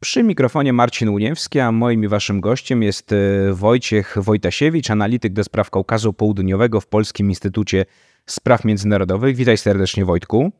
Przy 0.00 0.22
mikrofonie 0.22 0.72
Marcin 0.72 1.08
Uniewski, 1.08 1.60
a 1.60 1.72
moim 1.72 2.04
i 2.04 2.08
waszym 2.08 2.40
gościem 2.40 2.82
jest 2.82 3.12
e, 3.12 3.16
Wojciech 3.52 4.16
Wojtasiewicz, 4.16 4.90
analityk 4.90 5.32
do 5.32 5.44
spraw 5.44 5.70
Kaukazu 5.70 6.12
Południowego 6.12 6.80
w 6.80 6.86
Polskim 6.86 7.28
Instytucie 7.28 7.84
Spraw 8.26 8.64
Międzynarodowych. 8.64 9.36
Witaj 9.36 9.56
serdecznie 9.56 10.04
Wojtku. 10.04 10.52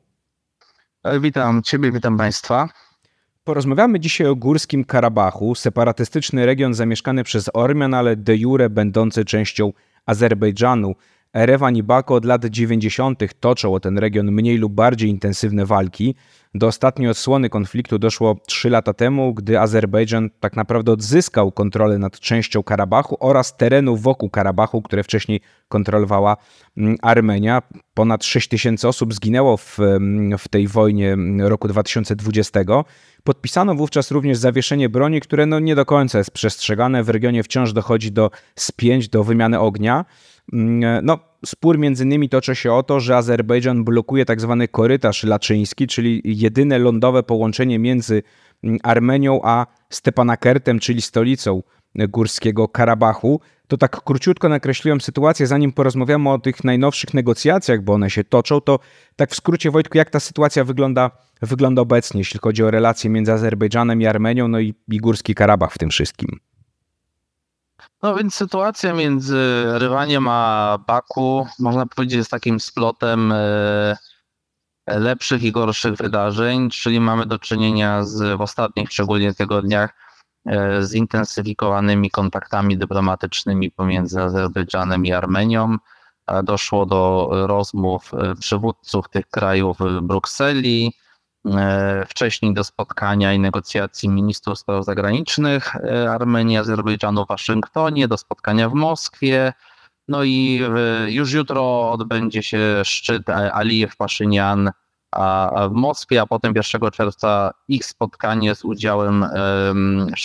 E, 1.05 1.21
witam 1.21 1.63
Ciebie, 1.63 1.93
witam 1.93 2.19
Państwa. 2.19 2.69
Porozmawiamy 3.45 4.01
dzisiaj 4.01 4.27
o 4.27 4.37
Górskim 4.37 4.85
Karabachu, 4.85 5.55
separatystyczny 5.55 6.47
region 6.47 6.75
zamieszkany 6.75 7.25
przez 7.25 7.51
Ormian, 7.55 7.95
ale 7.95 8.17
de 8.17 8.37
jure 8.37 8.71
będący 8.71 9.25
częścią 9.25 9.73
Azerbejdżanu. 10.07 10.95
Erewan 11.35 11.77
i 11.77 11.83
Baku 11.83 12.15
od 12.15 12.25
lat 12.25 12.45
90. 12.45 13.41
toczą 13.41 13.75
o 13.75 13.81
ten 13.81 13.99
region 13.99 14.33
mniej 14.33 14.59
lub 14.59 14.73
bardziej 14.73 15.11
intensywne 15.11 15.67
walki. 15.67 16.15
Do 16.55 16.67
ostatniej 16.67 17.09
odsłony 17.09 17.49
konfliktu 17.49 17.99
doszło 17.99 18.37
3 18.47 18.71
lata 18.71 18.95
temu, 18.95 19.35
gdy 19.35 19.61
Azerbejdżan 19.61 20.31
tak 20.41 20.57
naprawdę 20.57 20.93
odzyskał 20.93 21.53
kontrolę 21.53 21.99
nad 21.99 22.21
częścią 22.21 22.63
Karabachu 22.63 23.17
oraz 23.21 23.57
terenów 23.57 24.03
wokół 24.03 24.31
Karabachu, 24.31 24.83
które 24.83 25.03
wcześniej 25.03 25.41
kontrolowała 25.69 26.37
mm, 26.77 26.97
Armenia. 27.03 27.63
Ponad 27.95 28.25
6 28.25 28.49
tysięcy 28.49 28.89
osób 28.89 29.15
zginęło 29.15 29.57
w, 29.57 29.81
mm, 29.81 30.39
w 30.39 30.49
tej 30.49 30.69
wojnie 30.69 31.17
roku 31.39 31.69
2020. 31.69 32.61
Podpisano 33.25 33.75
wówczas 33.75 34.11
również 34.11 34.39
zawieszenie 34.39 34.89
broni, 34.89 35.21
które 35.21 35.47
no 35.47 35.59
nie 35.59 35.75
do 35.75 35.85
końca 35.85 36.19
jest 36.19 36.31
przestrzegane. 36.31 37.05
W 37.05 37.09
regionie 37.09 37.43
wciąż 37.43 37.73
dochodzi 37.73 38.13
do 38.13 38.31
spięć, 38.57 39.09
do 39.09 39.25
wymiany 39.25 39.61
ognia. 39.61 40.05
Mm, 40.53 41.05
no, 41.05 41.19
spór 41.47 41.79
między 41.79 42.05
innymi 42.05 42.29
toczy 42.29 42.55
się 42.55 42.73
o 42.73 42.83
to, 42.83 43.01
że 43.01 43.17
Azerbejdżan 43.17 43.85
blokuje 43.85 44.25
tak 44.25 44.41
zwany 44.41 44.69
korytarz 44.69 45.25
laczyński, 45.25 45.87
czyli 45.87 46.23
jedyne 46.25 46.79
lądowe 46.79 47.23
połączenie 47.23 47.79
między 47.79 48.23
mm, 48.65 48.79
Armenią 48.83 49.41
a 49.45 49.67
Stepanakertem, 49.91 50.79
czyli 50.79 51.03
stolicą 51.03 51.63
górskiego 51.95 52.69
Karabachu. 52.69 53.41
To 53.69 53.77
tak 53.77 54.05
króciutko 54.05 54.49
nakreśliłem 54.49 55.01
sytuację, 55.01 55.47
zanim 55.47 55.73
porozmawiamy 55.73 56.31
o 56.31 56.39
tych 56.39 56.65
najnowszych 56.65 57.15
negocjacjach, 57.15 57.83
bo 57.83 57.93
one 57.93 58.11
się 58.11 58.25
toczą, 58.25 58.61
to 58.61 58.79
tak 59.17 59.31
w 59.31 59.35
skrócie 59.35 59.71
Wojtku, 59.71 59.99
jak 59.99 60.11
ta 60.11 60.21
sytuacja 60.21 60.65
wygląda, 60.65 61.11
wygląda 61.43 61.83
obecnie, 61.83 62.21
jeśli 62.21 62.41
chodzi 62.41 62.65
o 62.65 62.71
relacje 62.71 63.11
między 63.11 63.33
Azerbejdżanem 63.33 64.03
i 64.03 64.07
Armenią, 64.07 64.49
no 64.49 64.61
i, 64.61 64.75
i 64.89 64.99
Górski 64.99 65.35
Karabach 65.35 65.73
w 65.73 65.79
tym 65.79 65.91
wszystkim. 65.91 66.41
No 68.03 68.15
więc 68.15 68.35
sytuacja 68.35 68.93
między 68.93 69.65
Rywaniem 69.67 70.29
a 70.29 70.79
Baku, 70.87 71.47
można 71.59 71.87
powiedzieć, 71.87 72.17
jest 72.17 72.31
takim 72.31 72.61
splotem 72.61 73.33
e, 73.33 73.97
lepszych 74.87 75.43
i 75.43 75.53
gorszych 75.53 75.95
wydarzeń, 75.95 76.71
czyli 76.71 77.01
mamy 77.01 77.27
do 77.27 77.39
czynienia 77.39 78.05
z, 78.05 78.39
w 78.39 78.41
ostatnich 78.41 78.93
szczególnie 78.93 79.35
tygodniach 79.35 79.95
e, 80.47 80.83
zintensyfikowanymi 80.83 82.11
kontaktami 82.11 82.79
dyplomatycznymi 82.79 83.71
pomiędzy 83.71 84.23
Azerbejdżanem 84.23 85.07
i 85.07 85.13
Armenią. 85.13 85.77
Doszło 86.45 86.87
do 86.87 87.29
rozmów 87.31 88.15
e, 88.15 88.35
przywódców 88.35 89.09
tych 89.09 89.27
krajów 89.27 89.77
w 89.79 90.01
Brukseli. 90.01 90.93
E, 91.47 92.07
wcześniej 92.09 92.55
do 92.55 92.65
spotkania 92.65 93.33
i 93.33 93.39
negocjacji 93.39 94.09
ministrów 94.09 94.59
spraw 94.59 94.85
zagranicznych 94.85 95.77
e, 95.77 96.11
Armenii, 96.11 96.57
Azerbejdżanu 96.57 97.25
w 97.25 97.29
Waszyngtonie, 97.29 98.09
do 98.09 98.17
spotkania 98.17 98.69
w 98.69 98.75
Moskwie. 98.75 99.53
No 100.09 100.25
i 100.25 100.61
już 101.09 101.33
jutro 101.33 101.91
odbędzie 101.91 102.43
się 102.43 102.59
szczyt 102.85 103.27
Alijew-Paszynian 103.29 104.71
w 105.71 105.73
Moskwie, 105.73 106.21
a 106.23 106.27
potem 106.27 106.53
1 106.57 106.91
czerwca 106.91 107.51
ich 107.69 107.85
spotkanie 107.85 108.55
z 108.55 108.65
udziałem 108.65 109.27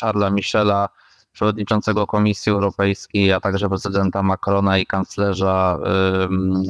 Charlesa 0.02 0.30
Michela, 0.30 0.90
przewodniczącego 1.32 2.08
Komisji 2.08 2.52
Europejskiej, 2.52 3.34
a 3.34 3.40
także 3.40 3.70
prezydenta 3.70 4.24
Macrona 4.24 4.78
i 4.78 4.86
kanclerza 4.86 5.80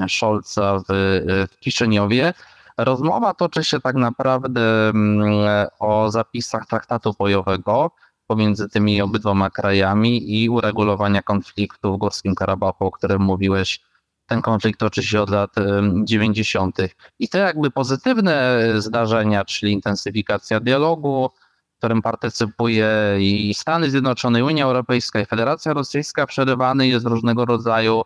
Scholza 0.07 0.79
w 0.89 1.59
Kiszyniowie. 1.59 2.33
Rozmowa 2.77 3.33
toczy 3.33 3.63
się 3.63 3.79
tak 3.79 3.95
naprawdę 3.95 4.89
mm, 4.89 5.67
o 5.79 6.11
zapisach 6.11 6.65
traktatu 6.65 7.13
bojowego 7.19 7.91
pomiędzy 8.27 8.69
tymi 8.69 9.01
obydwoma 9.01 9.49
krajami 9.49 10.43
i 10.43 10.49
uregulowania 10.49 11.21
konfliktu 11.21 11.93
w 11.93 11.97
Górskim 11.97 12.35
Karabachu, 12.35 12.85
o 12.85 12.91
którym 12.91 13.21
mówiłeś. 13.21 13.79
Ten 14.25 14.41
konflikt 14.41 14.79
toczy 14.79 15.03
się 15.03 15.21
od 15.21 15.29
lat 15.29 15.55
90. 16.03 16.77
I 17.19 17.29
te 17.29 17.37
jakby 17.37 17.71
pozytywne 17.71 18.61
zdarzenia, 18.77 19.45
czyli 19.45 19.71
intensyfikacja 19.73 20.59
dialogu, 20.59 21.29
w 21.75 21.77
którym 21.77 22.01
partycypuje 22.01 22.89
i 23.19 23.53
Stany 23.53 23.89
Zjednoczone, 23.89 24.39
i 24.39 24.43
Unia 24.43 24.65
Europejska, 24.65 25.19
i 25.19 25.25
Federacja 25.25 25.73
Rosyjska, 25.73 26.27
przerywany 26.27 26.87
jest 26.87 27.05
różnego 27.05 27.45
rodzaju 27.45 28.01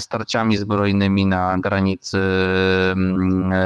starciami 0.00 0.56
zbrojnymi 0.56 1.26
na 1.26 1.58
granicy 1.58 2.18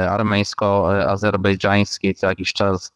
armeńsko-azerbejdżańskiej. 0.09 2.15
Co 2.15 2.27
jakiś 2.27 2.53
czas 2.53 2.93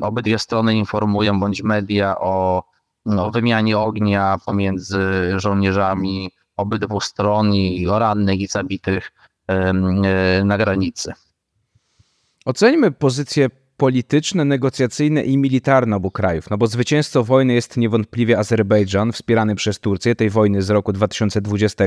obydwie 0.00 0.38
strony 0.38 0.76
informują 0.76 1.40
bądź 1.40 1.62
media 1.62 2.18
o, 2.18 2.64
o 3.06 3.30
wymianie 3.30 3.78
ognia 3.78 4.38
pomiędzy 4.46 5.32
żołnierzami 5.36 6.30
obydwu 6.56 7.00
stron 7.00 7.54
i 7.54 7.88
o 7.88 7.98
rannych 7.98 8.40
i 8.40 8.46
zabitych 8.46 9.12
na 10.44 10.58
granicy. 10.58 11.12
Oceńmy 12.44 12.90
pozycję 12.90 13.50
polityczne, 13.84 14.44
negocjacyjne 14.44 15.22
i 15.22 15.38
militarne 15.38 15.96
obu 15.96 16.10
krajów. 16.10 16.50
No 16.50 16.58
bo 16.58 16.66
zwycięzcą 16.66 17.22
wojny 17.22 17.54
jest 17.54 17.76
niewątpliwie 17.76 18.38
Azerbejdżan, 18.38 19.12
wspierany 19.12 19.54
przez 19.54 19.80
Turcję, 19.80 20.14
tej 20.14 20.30
wojny 20.30 20.62
z 20.62 20.70
roku 20.70 20.92
2020. 20.92 21.84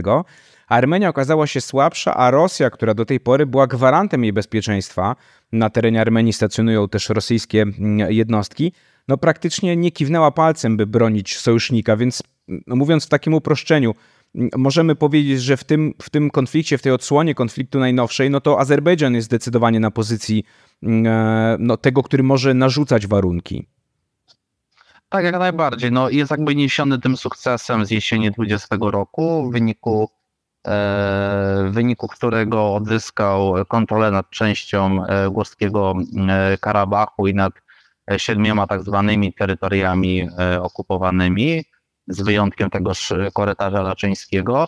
Armenia 0.67 1.09
okazała 1.09 1.47
się 1.47 1.61
słabsza, 1.61 2.15
a 2.15 2.31
Rosja, 2.31 2.69
która 2.69 2.93
do 2.93 3.05
tej 3.05 3.19
pory 3.19 3.45
była 3.45 3.67
gwarantem 3.67 4.23
jej 4.23 4.33
bezpieczeństwa, 4.33 5.15
na 5.51 5.69
terenie 5.69 6.01
Armenii 6.01 6.33
stacjonują 6.33 6.87
też 6.87 7.09
rosyjskie 7.09 7.61
mm, 7.61 8.11
jednostki, 8.11 8.73
no 9.07 9.17
praktycznie 9.17 9.75
nie 9.75 9.91
kiwnęła 9.91 10.31
palcem, 10.31 10.77
by 10.77 10.85
bronić 10.85 11.37
sojusznika, 11.37 11.97
więc 11.97 12.23
no 12.67 12.75
mówiąc 12.75 13.05
w 13.05 13.09
takim 13.09 13.33
uproszczeniu, 13.33 13.95
możemy 14.57 14.95
powiedzieć, 14.95 15.41
że 15.41 15.57
w 15.57 15.63
tym, 15.63 15.93
w 16.01 16.09
tym 16.09 16.29
konflikcie, 16.29 16.77
w 16.77 16.81
tej 16.81 16.91
odsłonie 16.91 17.35
konfliktu 17.35 17.79
najnowszej, 17.79 18.29
no 18.29 18.41
to 18.41 18.59
Azerbejdżan 18.59 19.15
jest 19.15 19.25
zdecydowanie 19.25 19.79
na 19.79 19.91
pozycji 19.91 20.43
mm, 20.83 21.07
e, 21.07 21.57
no, 21.59 21.77
tego, 21.77 22.03
który 22.03 22.23
może 22.23 22.53
narzucać 22.53 23.07
warunki. 23.07 23.67
Tak, 25.09 25.25
jak 25.25 25.39
najbardziej. 25.39 25.91
No, 25.91 26.09
jest 26.09 26.31
jakby 26.31 26.55
niesiony 26.55 26.99
tym 26.99 27.17
sukcesem 27.17 27.85
z 27.85 27.91
jesieni 27.91 28.31
20 28.31 28.77
roku, 28.81 29.49
w 29.49 29.51
wyniku, 29.51 30.09
e, 30.67 30.69
w 31.65 31.71
wyniku 31.71 32.07
którego 32.07 32.75
odzyskał 32.75 33.53
kontrolę 33.67 34.11
nad 34.11 34.29
częścią 34.29 35.05
e, 35.05 35.29
Górskiego 35.29 35.95
e, 36.29 36.57
Karabachu 36.57 37.27
i 37.27 37.33
nad 37.33 37.53
siedmioma 38.17 38.67
tak 38.67 38.83
zwanymi 38.83 39.33
terytoriami 39.33 40.29
okupowanymi 40.61 41.63
z 42.07 42.21
wyjątkiem 42.21 42.69
tegoż 42.69 43.13
korytarza 43.33 43.81
laczyńskiego. 43.81 44.67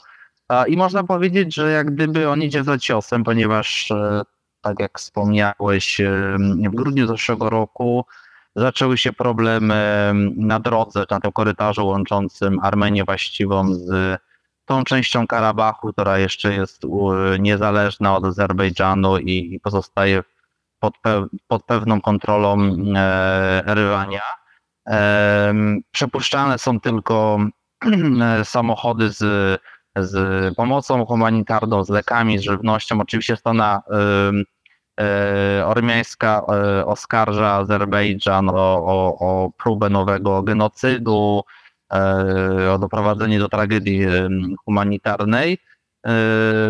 I 0.67 0.77
można 0.77 1.03
powiedzieć, 1.03 1.55
że 1.55 1.71
jak 1.71 1.93
gdyby 1.93 2.29
on 2.29 2.41
idzie 2.41 2.63
za 2.63 2.77
ciosem, 2.77 3.23
ponieważ 3.23 3.91
e, 3.91 4.21
tak 4.61 4.79
jak 4.79 4.99
wspomniałeś, 4.99 6.01
e, 6.01 6.37
w 6.71 6.75
grudniu 6.75 7.07
zeszłego 7.07 7.49
roku 7.49 8.05
zaczęły 8.55 8.97
się 8.97 9.13
problemy 9.13 10.11
na 10.35 10.59
drodze, 10.59 11.05
na 11.11 11.19
tym 11.19 11.31
korytarzu 11.31 11.87
łączącym 11.87 12.59
Armenię 12.59 13.03
właściwą 13.03 13.73
z 13.73 14.19
tą 14.65 14.83
częścią 14.83 15.27
Karabachu, 15.27 15.93
która 15.93 16.17
jeszcze 16.17 16.53
jest 16.53 16.81
niezależna 17.39 18.15
od 18.15 18.25
Azerbejdżanu 18.25 19.17
i, 19.17 19.59
pozostaje 19.63 20.23
pod, 20.79 20.97
pe 20.97 21.27
pod 21.47 21.63
pewną 21.63 22.01
kontrolą 22.01 22.75
e. 22.95 23.63
Przepuszczane 25.91 26.57
są 26.57 26.79
tylko 26.79 27.39
samochody 28.43 29.09
z, 29.09 29.19
z 29.95 30.55
pomocą 30.55 31.05
humanitarną, 31.05 31.83
z 31.83 31.89
lekami, 31.89 32.37
z 32.37 32.41
żywnością. 32.41 33.01
Oczywiście 33.01 33.35
strona 33.35 33.81
e, 34.99 35.65
ormiańska 35.65 36.41
e, 36.49 36.85
oskarża 36.85 37.53
Azerbejdżan 37.53 38.49
o, 38.49 38.53
o, 38.85 39.17
o 39.19 39.51
próbę 39.57 39.89
nowego 39.89 40.43
genocydu, 40.43 41.41
e, 41.93 42.71
o 42.71 42.79
doprowadzenie 42.79 43.39
do 43.39 43.49
tragedii 43.49 44.05
humanitarnej. 44.65 45.57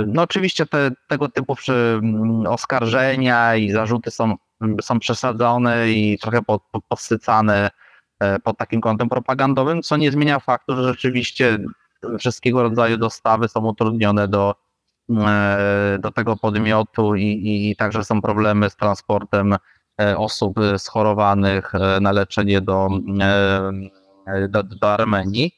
No 0.07 0.21
oczywiście 0.21 0.65
te, 0.65 0.91
tego 1.07 1.29
typu 1.29 1.55
przy, 1.55 2.01
oskarżenia 2.47 3.55
i 3.55 3.71
zarzuty 3.71 4.11
są, 4.11 4.35
są 4.81 4.99
przesadzone 4.99 5.91
i 5.91 6.17
trochę 6.19 6.39
podsycane 6.89 7.69
E, 7.69 7.88
pod 8.43 8.57
takim 8.57 8.81
kątem 8.81 9.09
propagandowym, 9.09 9.81
co 9.81 9.97
nie 9.97 10.11
zmienia 10.11 10.39
faktu, 10.39 10.75
że 10.75 10.83
rzeczywiście 10.83 11.59
wszystkiego 12.19 12.63
rodzaju 12.63 12.97
dostawy 12.97 13.47
są 13.47 13.65
utrudnione 13.65 14.27
do, 14.27 14.55
e, 15.09 15.97
do 15.99 16.11
tego 16.11 16.37
podmiotu 16.37 17.15
i, 17.15 17.23
i, 17.23 17.71
i 17.71 17.75
także 17.75 18.03
są 18.03 18.21
problemy 18.21 18.69
z 18.69 18.75
transportem 18.75 19.55
e, 20.01 20.17
osób 20.17 20.59
schorowanych 20.77 21.73
na 22.01 22.11
leczenie 22.11 22.61
do, 22.61 22.89
do, 24.49 24.63
do 24.63 24.93
Armenii. 24.93 25.51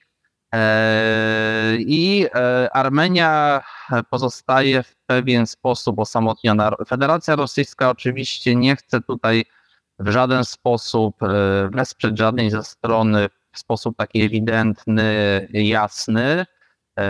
I 1.79 2.27
Armenia 2.73 3.61
pozostaje 4.09 4.83
w 4.83 4.95
pewien 5.05 5.47
sposób 5.47 5.99
osamotniona. 5.99 6.71
Federacja 6.87 7.35
Rosyjska 7.35 7.89
oczywiście 7.89 8.55
nie 8.55 8.75
chce 8.75 9.01
tutaj 9.01 9.45
w 10.01 10.09
żaden 10.09 10.45
sposób 10.45 11.15
wesprzeć 11.71 12.17
żadnej 12.17 12.51
ze 12.51 12.63
strony 12.63 13.29
w 13.51 13.59
sposób 13.59 13.97
taki 13.97 14.21
ewidentny, 14.21 15.47
jasny. 15.53 16.45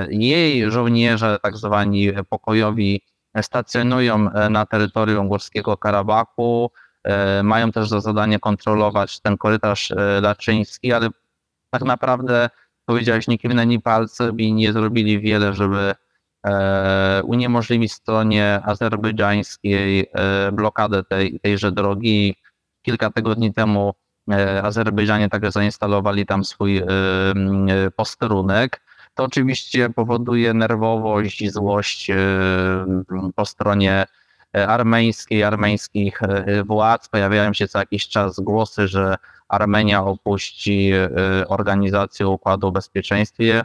Jej 0.09 0.71
żołnierze, 0.71 1.38
tak 1.43 1.57
zwani 1.57 2.11
pokojowi, 2.29 3.01
stacjonują 3.41 4.31
e, 4.31 4.49
na 4.49 4.65
terytorium 4.65 5.27
Górskiego 5.27 5.77
Karabachu, 5.77 6.71
e, 7.03 7.43
mają 7.43 7.71
też 7.71 7.89
za 7.89 7.99
zadanie 7.99 8.39
kontrolować 8.39 9.19
ten 9.19 9.37
korytarz 9.37 9.91
e, 9.91 10.21
laczyński, 10.21 10.94
ale 10.94 11.09
tak 11.69 11.81
naprawdę 11.81 12.49
powiedziałeś, 12.85 13.27
nie 13.27 13.37
kiwnęli 13.37 13.79
palcem 13.79 14.39
i 14.39 14.53
nie 14.53 14.73
zrobili 14.73 15.19
wiele, 15.19 15.53
żeby 15.53 15.95
uniemożliwić 17.23 17.94
stronie 17.94 18.61
azerbejdżańskiej 18.63 20.11
blokadę 20.53 21.03
tej, 21.03 21.39
tejże 21.39 21.71
drogi. 21.71 22.35
Kilka 22.81 23.10
tygodni 23.12 23.54
temu 23.54 23.94
Azerbejdżanie 24.63 25.30
także 25.30 25.51
zainstalowali 25.51 26.25
tam 26.25 26.45
swój 26.45 26.81
posterunek 27.95 28.81
to 29.16 29.24
oczywiście 29.24 29.89
powoduje 29.89 30.54
nerwowość 30.54 31.42
i 31.42 31.50
złość 31.50 32.10
e, 32.10 32.16
po 33.36 33.45
stronie 33.45 34.06
e, 34.56 34.68
armeńskiej, 34.68 35.44
armeńskich 35.44 36.24
e, 36.24 36.63
władz. 36.63 37.10
Pojawiają 37.10 37.54
się 37.54 37.68
co 37.68 37.80
jakiś 37.80 38.07
czas 38.07 38.39
głosy, 38.39 38.88
że 38.88 39.16
Armenia 39.48 40.04
opuści 40.04 40.92
organizację 41.48 42.28
Układu 42.28 42.68
o 42.68 42.72
Bezpieczeństwie 42.72 43.63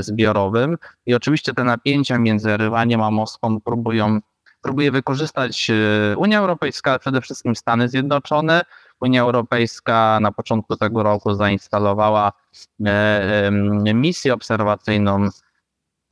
Zbiorowym. 0.00 0.76
I 1.06 1.14
oczywiście 1.14 1.54
te 1.54 1.64
napięcia 1.64 2.18
między 2.18 2.56
Rywaniem 2.56 3.02
a 3.02 3.10
Moskwą 3.10 3.60
próbują, 3.60 4.20
próbuje 4.62 4.90
wykorzystać 4.90 5.70
Unia 6.16 6.38
Europejska, 6.38 6.98
przede 6.98 7.20
wszystkim 7.20 7.56
Stany 7.56 7.88
Zjednoczone, 7.88 8.62
Unia 9.00 9.22
Europejska 9.22 10.18
na 10.22 10.32
początku 10.32 10.76
tego 10.76 11.02
roku 11.02 11.34
zainstalowała 11.34 12.32
e, 12.86 13.50
misję 13.94 14.34
obserwacyjną 14.34 15.28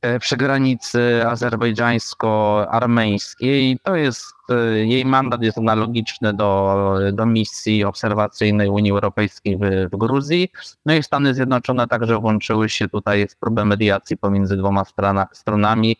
e, 0.01 0.19
przy 0.19 0.37
granicy 0.37 1.27
azerbejdżańsko-armeńskiej. 1.27 3.79
To 3.83 3.95
jest, 3.95 4.33
e, 4.49 4.55
jej 4.85 5.05
mandat 5.05 5.43
jest 5.43 5.57
analogiczny 5.57 6.33
do, 6.33 6.95
do 7.13 7.25
misji 7.25 7.83
obserwacyjnej 7.83 8.69
Unii 8.69 8.91
Europejskiej 8.91 9.57
w, 9.57 9.61
w 9.91 9.97
Gruzji. 9.97 10.51
No 10.85 10.93
i 10.93 11.03
Stany 11.03 11.33
Zjednoczone 11.33 11.87
także 11.87 12.19
włączyły 12.19 12.69
się 12.69 12.89
tutaj 12.89 13.27
w 13.27 13.35
próbę 13.35 13.65
mediacji 13.65 14.17
pomiędzy 14.17 14.57
dwoma 14.57 14.85
strona, 14.85 15.27
stronami. 15.33 15.97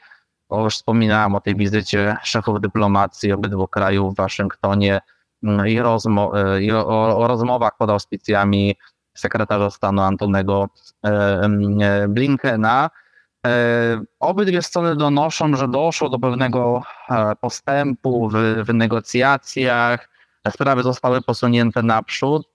O, 0.50 0.64
już 0.64 0.76
wspominałem 0.76 1.36
o 1.36 1.42
tej 1.42 1.56
wizycie 1.56 2.18
szefów 2.24 2.62
dyplomacji 2.62 3.32
obydwu 3.32 3.68
krajów 3.68 4.14
w 4.14 4.18
Waszyngtonie 4.18 5.02
no 5.42 5.66
i, 5.66 5.80
rozmo 5.80 6.54
e, 6.56 6.62
i 6.62 6.72
o, 6.72 7.18
o, 7.18 7.28
rozmowach 7.28 7.78
pod 7.78 7.90
auspicjami 7.90 8.76
sekretarza 9.18 9.70
stanu 9.70 10.02
Antonego 10.02 10.70
e, 11.06 11.10
e, 11.82 12.08
Blinkena. 12.08 12.90
Obydwie 14.20 14.62
strony 14.62 14.96
donoszą, 14.96 15.56
że 15.56 15.68
doszło 15.68 16.10
do 16.10 16.20
pewnego 16.20 16.82
postępu 17.42 18.30
w, 18.30 18.36
w 18.66 18.74
negocjacjach, 18.74 20.10
sprawy 20.50 20.84
zostały 20.84 21.22
posunięte 21.22 21.84
naprzód. 21.84 22.50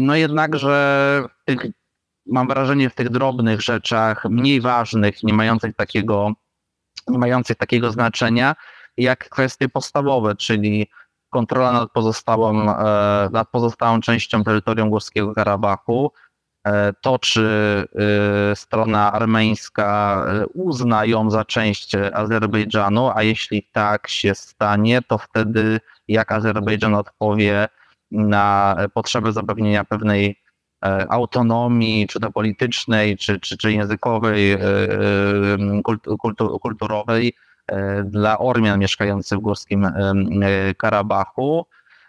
No 0.00 0.16
jednakże 0.16 1.24
mam 2.26 2.48
wrażenie, 2.48 2.90
w 2.90 2.94
tych 2.94 3.08
drobnych 3.08 3.60
rzeczach, 3.60 4.24
mniej 4.24 4.60
ważnych, 4.60 5.22
nie 5.22 5.32
mających 5.32 5.76
takiego, 5.76 6.32
nie 7.10 7.18
mających 7.18 7.56
takiego 7.56 7.92
znaczenia, 7.92 8.56
jak 8.96 9.28
kwestie 9.28 9.68
podstawowe, 9.68 10.36
czyli 10.36 10.86
kontrola 11.30 11.72
nad 11.72 11.92
pozostałą, 11.92 12.70
e, 12.70 13.28
nad 13.32 13.48
pozostałą 13.50 14.00
częścią 14.00 14.44
terytorium 14.44 14.90
Górskiego 14.90 15.34
Karabachu. 15.34 16.12
E, 16.66 16.92
to, 16.92 17.18
czy 17.18 17.44
e, 18.52 18.56
strona 18.56 19.12
armeńska 19.12 20.24
uzna 20.54 21.04
ją 21.04 21.30
za 21.30 21.44
część 21.44 21.94
Azerbejdżanu, 22.12 23.10
a 23.14 23.22
jeśli 23.22 23.68
tak 23.72 24.08
się 24.08 24.34
stanie, 24.34 25.02
to 25.02 25.18
wtedy 25.18 25.80
jak 26.08 26.32
Azerbejdżan 26.32 26.94
odpowie 26.94 27.68
na 28.10 28.76
potrzebę 28.94 29.32
zapewnienia 29.32 29.84
pewnej 29.84 30.36
autonomii, 31.08 32.06
czy 32.06 32.20
to 32.20 32.30
politycznej, 32.30 33.16
czy, 33.16 33.40
czy, 33.40 33.56
czy 33.56 33.72
językowej, 33.72 34.56
kulturowej, 36.62 37.34
E, 37.70 38.04
dla 38.04 38.38
Ormian 38.38 38.80
mieszkających 38.80 39.38
w 39.38 39.42
Górskim 39.42 39.84
e, 39.84 39.92
Karabachu. 40.78 41.66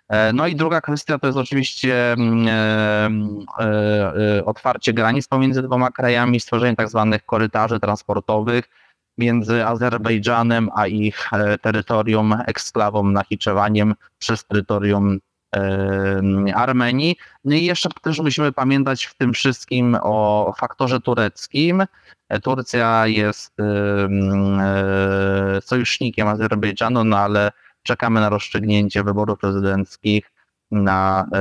E, 0.09 0.33
no 0.33 0.47
i 0.47 0.55
druga 0.55 0.81
kwestia 0.81 1.19
to 1.19 1.27
jest 1.27 1.39
oczywiście 1.39 2.15
otwarcie 4.45 4.93
granic 4.93 5.27
pomiędzy 5.27 5.61
dwoma 5.61 5.91
krajami, 5.91 6.39
stworzenie 6.39 6.75
tak 6.75 6.89
zwanych 6.89 7.25
korytarzy 7.25 7.79
transportowych 7.79 8.65
między 9.17 9.65
Azerbejdżanem 9.65 10.69
a 10.75 10.87
ich 10.87 11.29
terytorium, 11.61 12.37
eksklawą 12.47 13.03
Nachiczewaniem 13.03 13.95
przez 14.19 14.45
terytorium 14.45 15.19
Armenii. 16.55 17.15
No 17.45 17.55
i 17.55 17.65
jeszcze 17.65 17.89
też 18.01 18.19
musimy 18.19 18.51
pamiętać 18.51 19.05
w 19.05 19.15
tym 19.15 19.33
wszystkim 19.33 19.97
o 20.01 20.53
faktorze 20.57 20.99
tureckim. 20.99 21.83
Turcja 22.43 23.07
jest 23.07 23.53
e, 23.59 23.61
sojusznikiem 25.61 26.27
Azerbejdżanu, 26.27 27.03
no 27.03 27.17
ale 27.17 27.51
czekamy 27.83 28.19
na 28.19 28.29
rozstrzygnięcie 28.29 29.03
wyborów 29.03 29.39
prezydenckich, 29.39 30.31
na 30.71 31.27
e, 31.33 31.37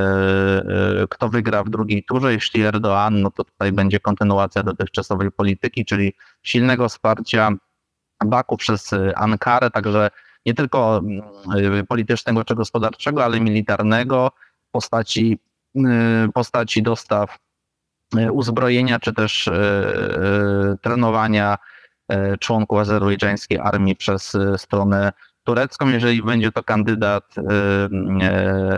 e, 1.03 1.07
kto 1.11 1.29
wygra 1.29 1.65
w 1.65 1.71
drugiej 1.71 2.05
turze. 2.05 2.33
Jeśli 2.33 2.63
Erdoğan, 2.63 3.11
no 3.11 3.31
to 3.31 3.45
tutaj 3.45 3.73
będzie 3.73 4.01
kontynuacja 4.01 4.63
dotychczasowej 4.63 5.31
polityki, 5.31 5.85
czyli 5.85 6.13
silnego 6.43 6.89
wsparcia 6.89 7.51
Baku 8.25 8.57
przez 8.57 8.91
Ankarę, 9.17 9.71
także 9.71 10.11
nie 10.47 10.55
tylko 10.55 11.03
politycznego 11.89 12.45
czy 12.45 12.55
gospodarczego, 12.55 13.25
ale 13.25 13.41
militarnego 13.41 14.31
w 14.69 14.71
postaci, 14.71 15.39
postaci 16.35 16.83
dostaw 16.83 17.39
E, 18.17 18.33
uzbrojenia 18.33 19.01
czy 19.01 19.13
też 19.13 19.51
trenowania 20.83 21.59
członków 22.41 22.79
azerbejdżańskiej 22.79 23.59
armii 23.59 23.97
przez 23.97 24.37
stronę 24.57 25.13
turecką. 25.45 25.89
Jeżeli 25.89 26.23
będzie 26.23 26.53
to 26.53 26.63
kandydat 26.63 27.35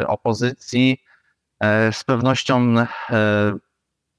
opozycji, 0.06 0.98
z 1.92 2.04
pewnością 2.04 2.74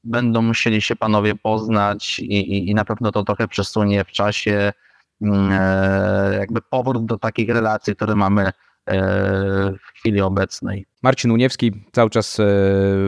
będą 0.04 0.42
musieli 0.42 0.82
się 0.82 0.96
panowie 0.96 1.36
poznać 1.36 2.20
i, 2.20 2.24
i, 2.24 2.70
i 2.70 2.76
na 2.76 2.86
pewno 2.86 3.12
to 3.12 3.24
trochę 3.24 3.48
przesunie 3.48 4.04
w 4.04 4.12
czasie 4.12 4.74
jakby 6.40 6.62
powrót 6.70 7.06
do 7.06 7.18
takich 7.18 7.50
relacji, 7.50 7.96
które 7.96 8.16
mamy 8.16 8.52
w 8.88 10.00
chwili 10.00 10.22
obecnej. 10.22 10.86
Marcin 11.04 11.32
Uniewski 11.32 11.72
cały 11.92 12.10
czas 12.10 12.40
e, 12.40 12.46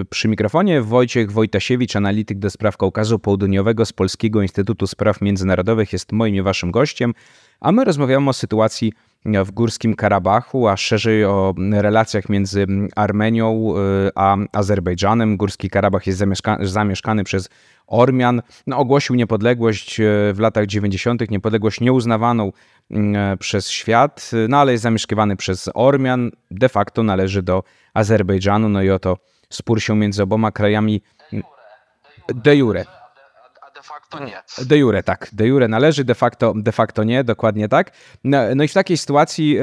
przy 0.09 0.27
mikrofonie, 0.27 0.81
Wojciech 0.81 1.31
Wojtasiewicz, 1.31 1.95
analityk 1.95 2.39
do 2.39 2.49
spraw 2.49 2.77
Kaukazu 2.77 3.19
Południowego 3.19 3.85
z 3.85 3.93
Polskiego 3.93 4.41
Instytutu 4.41 4.87
Spraw 4.87 5.21
Międzynarodowych 5.21 5.93
jest 5.93 6.11
moim 6.11 6.35
i 6.35 6.41
waszym 6.41 6.71
gościem, 6.71 7.13
a 7.61 7.71
my 7.71 7.83
rozmawiamy 7.83 8.29
o 8.29 8.33
sytuacji 8.33 8.93
w 9.25 9.51
Górskim 9.51 9.95
Karabachu, 9.95 10.67
a 10.67 10.77
szerzej 10.77 11.25
o 11.25 11.53
relacjach 11.71 12.29
między 12.29 12.67
Armenią 12.95 13.73
e, 13.77 14.11
a 14.15 14.37
Azerbejdżanem. 14.51 15.37
Górski 15.37 15.69
Karabach 15.69 16.07
jest 16.07 16.23
zamieszkany 16.61 17.23
przez 17.23 17.49
Ormian. 17.87 18.41
No, 18.67 18.77
ogłosił 18.77 19.15
niepodległość 19.15 19.99
e, 19.99 20.03
w 20.33 20.39
latach 20.39 20.65
90., 20.65 21.31
niepodległość 21.31 21.81
nieuznawaną 21.81 22.51
e, 22.91 23.37
przez 23.37 23.69
świat, 23.69 24.31
no 24.49 24.57
ale 24.57 24.71
jest 24.71 24.83
zamieszkiwany 24.83 25.35
przez 25.35 25.69
Ormian. 25.73 26.31
De 26.51 26.69
facto 26.69 27.03
należy 27.03 27.43
do 27.43 27.63
Azerbejdżanu. 27.93 28.69
No 28.69 28.81
i 28.81 28.89
oto 28.89 29.17
spór 29.49 29.81
się 29.81 29.95
między 29.95 30.23
oboma 30.23 30.51
krajami 30.51 31.01
de 32.35 32.55
jure. 32.55 32.85
Facto 33.85 34.19
nie. 34.19 34.65
De 34.65 34.77
jure, 34.77 35.03
tak. 35.03 35.29
De 35.33 35.47
jure 35.47 35.67
należy, 35.67 36.03
de 36.03 36.15
facto, 36.15 36.53
de 36.55 36.71
facto 36.71 37.03
nie, 37.03 37.23
dokładnie 37.23 37.69
tak. 37.69 37.91
No, 38.23 38.37
no 38.55 38.63
i 38.63 38.67
w 38.67 38.73
takiej 38.73 38.97
sytuacji 38.97 39.57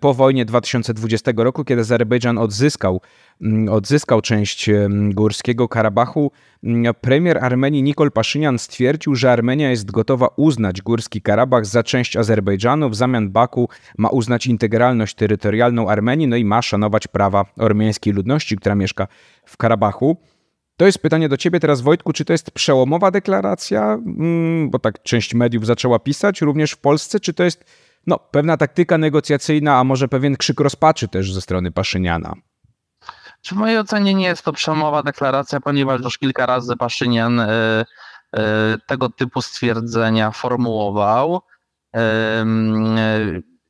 po 0.00 0.14
wojnie 0.14 0.44
2020 0.44 1.32
roku, 1.36 1.64
kiedy 1.64 1.80
Azerbejdżan 1.80 2.38
odzyskał, 2.38 3.00
mm, 3.40 3.68
odzyskał 3.68 4.20
część 4.20 4.70
górskiego 5.10 5.68
Karabachu, 5.68 6.32
mm, 6.64 6.94
premier 7.00 7.44
Armenii 7.44 7.82
Nikol 7.82 8.10
Paszynian 8.12 8.58
stwierdził, 8.58 9.14
że 9.14 9.32
Armenia 9.32 9.70
jest 9.70 9.90
gotowa 9.90 10.28
uznać 10.36 10.82
górski 10.82 11.22
Karabach 11.22 11.66
za 11.66 11.82
część 11.82 12.16
Azerbejdżanu, 12.16 12.90
w 12.90 12.96
zamian 12.96 13.30
Baku 13.30 13.68
ma 13.98 14.08
uznać 14.08 14.46
integralność 14.46 15.14
terytorialną 15.14 15.90
Armenii, 15.90 16.26
no 16.26 16.36
i 16.36 16.44
ma 16.44 16.62
szanować 16.62 17.06
prawa 17.06 17.44
ormiańskiej 17.58 18.12
ludności, 18.12 18.56
która 18.56 18.74
mieszka 18.74 19.08
w 19.44 19.56
Karabachu. 19.56 20.16
To 20.78 20.86
jest 20.86 20.98
pytanie 20.98 21.28
do 21.28 21.36
ciebie 21.36 21.60
teraz, 21.60 21.80
Wojtku, 21.80 22.12
czy 22.12 22.24
to 22.24 22.32
jest 22.32 22.50
przełomowa 22.50 23.10
deklaracja, 23.10 23.82
mm, 23.82 24.70
bo 24.70 24.78
tak 24.78 25.02
część 25.02 25.34
mediów 25.34 25.66
zaczęła 25.66 25.98
pisać, 25.98 26.40
również 26.40 26.72
w 26.72 26.78
Polsce, 26.78 27.20
czy 27.20 27.34
to 27.34 27.44
jest 27.44 27.64
no, 28.06 28.18
pewna 28.18 28.56
taktyka 28.56 28.98
negocjacyjna, 28.98 29.78
a 29.78 29.84
może 29.84 30.08
pewien 30.08 30.36
krzyk 30.36 30.60
rozpaczy 30.60 31.08
też 31.08 31.32
ze 31.32 31.40
strony 31.40 31.72
Paszyniana? 31.72 32.34
W 33.46 33.52
mojej 33.52 33.78
ocenie 33.78 34.14
nie 34.14 34.26
jest 34.26 34.42
to 34.42 34.52
przełomowa 34.52 35.02
deklaracja, 35.02 35.60
ponieważ 35.60 36.00
już 36.00 36.18
kilka 36.18 36.46
razy 36.46 36.76
Paszynian 36.76 37.40
e, 37.40 37.48
e, 38.36 38.76
tego 38.86 39.08
typu 39.08 39.42
stwierdzenia 39.42 40.30
formułował. 40.30 41.40
E, 41.96 42.44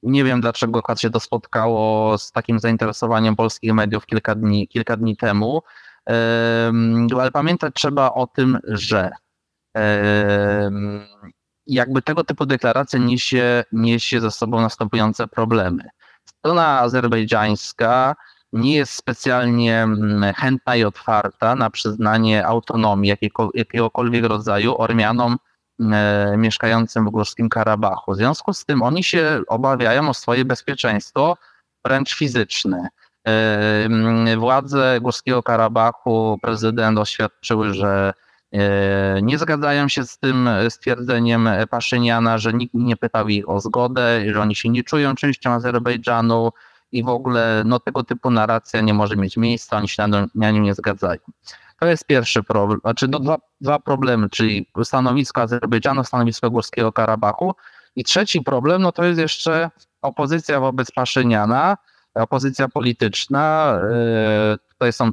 nie 0.03 0.25
wiem, 0.25 0.41
dlaczego 0.41 0.79
akurat 0.79 1.01
się 1.01 1.11
to 1.11 1.21
spotkało 1.21 2.19
z 2.19 2.33
takim 2.33 2.59
zainteresowaniem 2.59 3.37
polskich 3.37 3.73
mediów 3.73 4.07
kilka 4.07 4.35
dni, 4.35 4.69
kilka 4.69 4.97
dni 4.97 5.17
temu. 5.17 5.63
Ale 7.21 7.31
pamiętać 7.33 7.75
trzeba 7.75 8.15
o 8.15 8.27
tym, 8.27 8.59
że 8.65 9.11
jakby 11.67 12.03
tego 12.03 12.25
typu 12.25 12.47
deklaracja 12.47 12.99
niesie, 12.99 13.65
niesie 13.73 14.21
ze 14.21 14.31
sobą 14.31 14.61
następujące 14.61 15.27
problemy. 15.27 15.85
Strona 16.29 16.81
azerbejdżańska 16.81 18.15
nie 18.53 18.75
jest 18.75 18.93
specjalnie 18.93 19.83
mm, 19.83 20.35
chętna 20.35 20.77
i 20.77 20.85
otwarta 20.85 21.55
na 21.55 21.71
przyznanie 21.71 22.47
autonomii 22.47 23.15
jakiegokolwiek 23.55 24.25
rodzaju 24.25 24.75
Ormianom 24.79 25.37
e, 25.81 26.35
mieszkającym 26.37 27.07
w 27.07 27.11
Górskim 27.11 27.49
Karabachu. 27.49 28.13
W 28.13 28.17
związku 28.17 28.53
z 28.53 28.65
tym 28.65 28.83
oni 28.83 29.05
się 29.05 29.43
obawiają 29.47 30.09
o 30.09 30.15
swoje 30.15 30.45
bezpieczeństwo 30.45 31.37
wręcz 31.85 32.15
fizyczne. 32.15 32.89
Władze 34.39 34.99
Górskiego 35.01 35.43
Karabachu, 35.43 36.39
prezydent 36.43 36.99
oświadczyły, 36.99 37.75
że 37.75 38.13
e, 38.53 39.23
nie 39.23 39.39
zgadzają 39.39 39.89
się 39.89 40.05
z 40.05 40.19
tym 40.19 40.49
stwierdzeniem 40.69 41.49
Paszyniana, 41.71 42.39
że 42.39 42.53
nikt 42.53 42.75
nie 42.75 42.97
pytał 42.97 43.29
ich 43.29 43.49
o 43.49 43.61
zgodę, 43.61 44.33
że 44.33 44.41
oni 44.41 44.55
się 44.55 44.69
nie 44.69 44.83
czują 44.83 45.15
częścią 45.15 45.51
Azerbejdżanu 45.51 46.51
i 46.93 47.05
w 47.05 47.09
ogóle 47.09 47.63
no, 47.67 47.81
tego 47.81 48.05
typu 48.05 48.31
narracja 48.31 48.81
nie 48.81 48.95
może 48.95 49.17
mieć 49.17 49.37
miejsca, 49.37 49.77
oni 49.77 49.89
się 49.89 50.07
na, 50.07 50.27
na 50.35 50.51
nią 50.51 50.63
nie 50.63 50.75
zgadzają. 50.75 51.21
To 51.81 51.87
jest 51.87 52.07
pierwszy 52.07 52.43
problem, 52.43 52.81
znaczy 52.81 53.09
no, 53.09 53.21
dwa, 53.21 53.37
dwa 53.61 53.79
problemy, 53.79 54.29
czyli 54.31 54.67
stanowisko 54.85 55.41
Azerbejdżanu, 55.41 56.05
stanowisko 56.05 56.51
Górskiego 56.51 56.93
Karabachu 56.93 57.55
i 57.97 58.05
trzeci 58.05 58.41
problem, 58.41 58.83
no 58.83 58.93
to 58.93 59.05
jest 59.05 59.21
jeszcze 59.21 59.71
opozycja 60.03 60.61
wobec 60.61 60.91
Paszyniana, 60.91 61.77
opozycja 62.23 62.69
polityczna. 62.69 63.75
E, 63.93 64.57
tutaj 64.69 64.93
są 64.93 65.11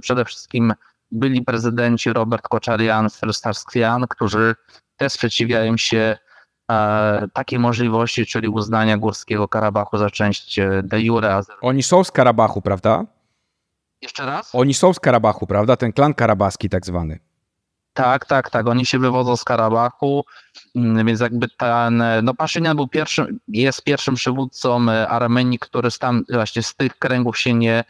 przede 0.00 0.24
wszystkim 0.24 0.74
byli 1.10 1.42
prezydenci 1.42 2.12
Robert 2.12 2.48
Koczarian, 2.48 3.08
Starskwian, 3.32 4.06
którzy 4.08 4.54
też 4.96 5.12
sprzeciwiają 5.12 5.76
się 5.76 6.16
e, 6.70 7.28
takiej 7.32 7.58
możliwości, 7.58 8.26
czyli 8.26 8.48
uznania 8.48 8.98
Górskiego 8.98 9.48
Karabachu 9.48 9.98
za 9.98 10.10
część 10.10 10.58
e, 10.58 10.82
de 10.84 11.00
jure 11.00 11.40
Oni 11.60 11.82
są 11.82 12.04
z 12.04 12.10
Karabachu, 12.10 12.62
prawda? 12.62 13.04
Jeszcze 14.02 14.26
raz? 14.26 14.54
Oni 14.54 14.74
są 14.74 14.92
z 14.92 15.00
Karabachu, 15.00 15.46
prawda? 15.46 15.76
Ten 15.76 15.92
klan 15.92 16.14
karabaski 16.14 16.68
tak 16.68 16.86
zwany. 16.86 17.18
Tak, 17.94 18.26
tak, 18.26 18.50
tak. 18.50 18.68
Oni 18.68 18.86
się 18.86 18.98
wywodzą 18.98 19.36
z 19.36 19.44
Karabachu, 19.44 20.24
mm, 20.76 21.06
więc 21.06 21.20
jakby 21.20 21.48
ten, 21.48 22.02
no 22.22 22.34
Paszynian 22.34 22.76
był 22.76 22.88
pierwszym, 22.88 23.40
jest 23.48 23.84
pierwszym 23.84 24.14
przywódcą 24.14 24.90
e, 24.90 25.08
Armenii, 25.08 25.58
który 25.58 25.88
tam 26.00 26.24
właśnie 26.30 26.62
z 26.62 26.74
tych 26.74 26.98
kręgów 26.98 27.38
się 27.38 27.54
nie, 27.54 27.84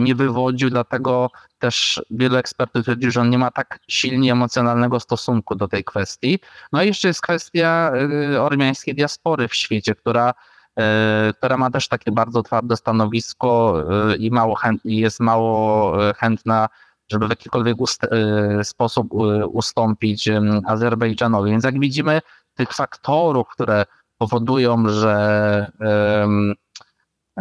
nie 0.00 0.14
wywodził, 0.14 0.70
dlatego 0.70 1.30
też 1.58 2.02
wielu 2.10 2.36
ekspertów 2.36 2.82
twierdzi, 2.82 3.10
że 3.10 3.20
on 3.20 3.30
nie 3.30 3.38
ma 3.38 3.50
tak 3.50 3.78
silnie 3.88 4.32
emocjonalnego 4.32 5.00
stosunku 5.00 5.54
do 5.54 5.68
tej 5.68 5.84
kwestii. 5.84 6.38
No 6.72 6.82
i 6.82 6.86
jeszcze 6.86 7.08
jest 7.08 7.20
kwestia 7.20 7.92
e, 8.34 8.42
ormiańskiej 8.42 8.94
diaspory 8.94 9.48
w 9.48 9.54
świecie, 9.54 9.94
która 9.94 10.34
e, 10.78 11.32
która 11.38 11.56
ma 11.56 11.70
też 11.70 11.88
takie 11.88 12.12
bardzo 12.12 12.42
twarde 12.42 12.76
stanowisko 12.76 13.84
i 14.18 14.30
mało 14.30 14.54
chęt, 14.54 14.80
jest 14.84 15.20
mało 15.20 15.92
chętna 16.16 16.68
żeby 17.12 17.26
w 17.26 17.30
jakikolwiek 17.30 17.80
ust 17.80 18.04
y, 18.04 18.64
sposób 18.64 19.12
y, 19.12 19.46
ustąpić 19.46 20.28
Azerbejdżanowi. 20.66 21.50
Więc 21.50 21.64
jak 21.64 21.80
widzimy, 21.80 22.20
tych 22.54 22.72
faktorów, 22.72 23.48
które 23.48 23.84
powodują, 24.18 24.88
że 24.88 25.72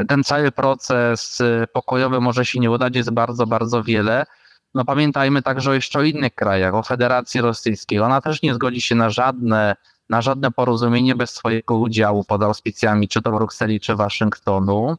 ten 0.08 0.24
cały 0.24 0.52
proces 0.52 1.42
y, 1.42 1.68
pokojowy 1.74 2.20
może 2.22 2.46
się 2.46 2.60
nie 2.60 2.72
udać, 2.72 2.96
jest 2.96 3.12
bardzo, 3.12 3.48
bardzo 3.48 3.84
wiele. 3.84 4.26
No 4.74 4.86
pamiętajmy 4.86 5.42
także 5.42 5.76
jeszcze 5.76 6.00
o 6.00 6.04
innych 6.04 6.36
krajach, 6.36 6.74
o 6.74 6.84
Federacji 6.84 7.42
Rosyjskiej. 7.42 8.00
Ona 8.00 8.22
też 8.22 8.42
nie 8.42 8.54
zgodzi 8.54 8.82
się 8.82 8.96
na 8.96 9.10
żadne, 9.10 9.76
na 10.10 10.22
żadne 10.22 10.52
porozumienie 10.52 11.16
bez 11.16 11.30
swojego 11.30 11.78
udziału 11.78 12.24
pod 12.24 12.44
auspicjami 12.44 13.08
czy 13.08 13.22
to 13.22 13.32
Brukseli, 13.32 13.80
czy 13.80 13.96
Waszyngtonu. 13.96 14.96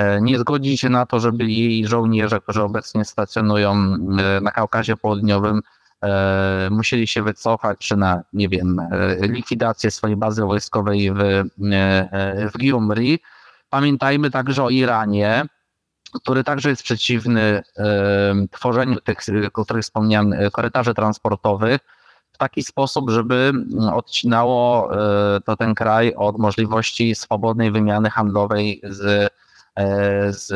E, 0.00 0.20
nie 0.20 0.38
zgodzi 0.38 0.78
się 0.78 0.88
na 0.88 1.06
to, 1.06 1.20
żeby 1.20 1.44
jej 1.44 1.86
żołnierze, 1.86 2.40
którzy 2.40 2.62
obecnie 2.62 3.04
stacjonują 3.04 3.72
e, 3.72 4.40
na 4.40 4.50
Kaukazie 4.50 4.96
Południowym, 4.96 5.60
e, 6.02 6.68
musieli 6.70 7.06
się 7.06 7.22
wycofać, 7.22 7.78
czy 7.78 7.96
na, 7.96 8.22
nie 8.32 8.48
wiem, 8.48 8.80
likwidację 9.20 9.90
swojej 9.90 10.16
bazy 10.16 10.42
wojskowej 10.42 11.12
w, 11.12 11.16
w 12.54 12.58
Gyumri. 12.58 13.18
Pamiętajmy 13.70 14.30
także 14.30 14.64
o 14.64 14.70
Iranie, 14.70 15.44
który 16.14 16.44
także 16.44 16.70
jest 16.70 16.82
przeciwny 16.82 17.62
tworzeniu 18.50 19.00
tych, 19.00 19.18
o 19.54 19.64
których 19.64 19.82
wspomniałem, 19.82 20.34
korytarzy 20.52 20.94
transportowych 20.94 21.80
w 22.32 22.38
taki 22.38 22.62
sposób, 22.62 23.10
żeby 23.10 23.52
odcinało 23.92 24.90
to 25.44 25.56
ten 25.56 25.74
kraj 25.74 26.14
od 26.14 26.38
możliwości 26.38 27.14
swobodnej 27.14 27.70
wymiany 27.70 28.10
handlowej 28.10 28.80
z 28.84 29.30
z, 30.30 30.46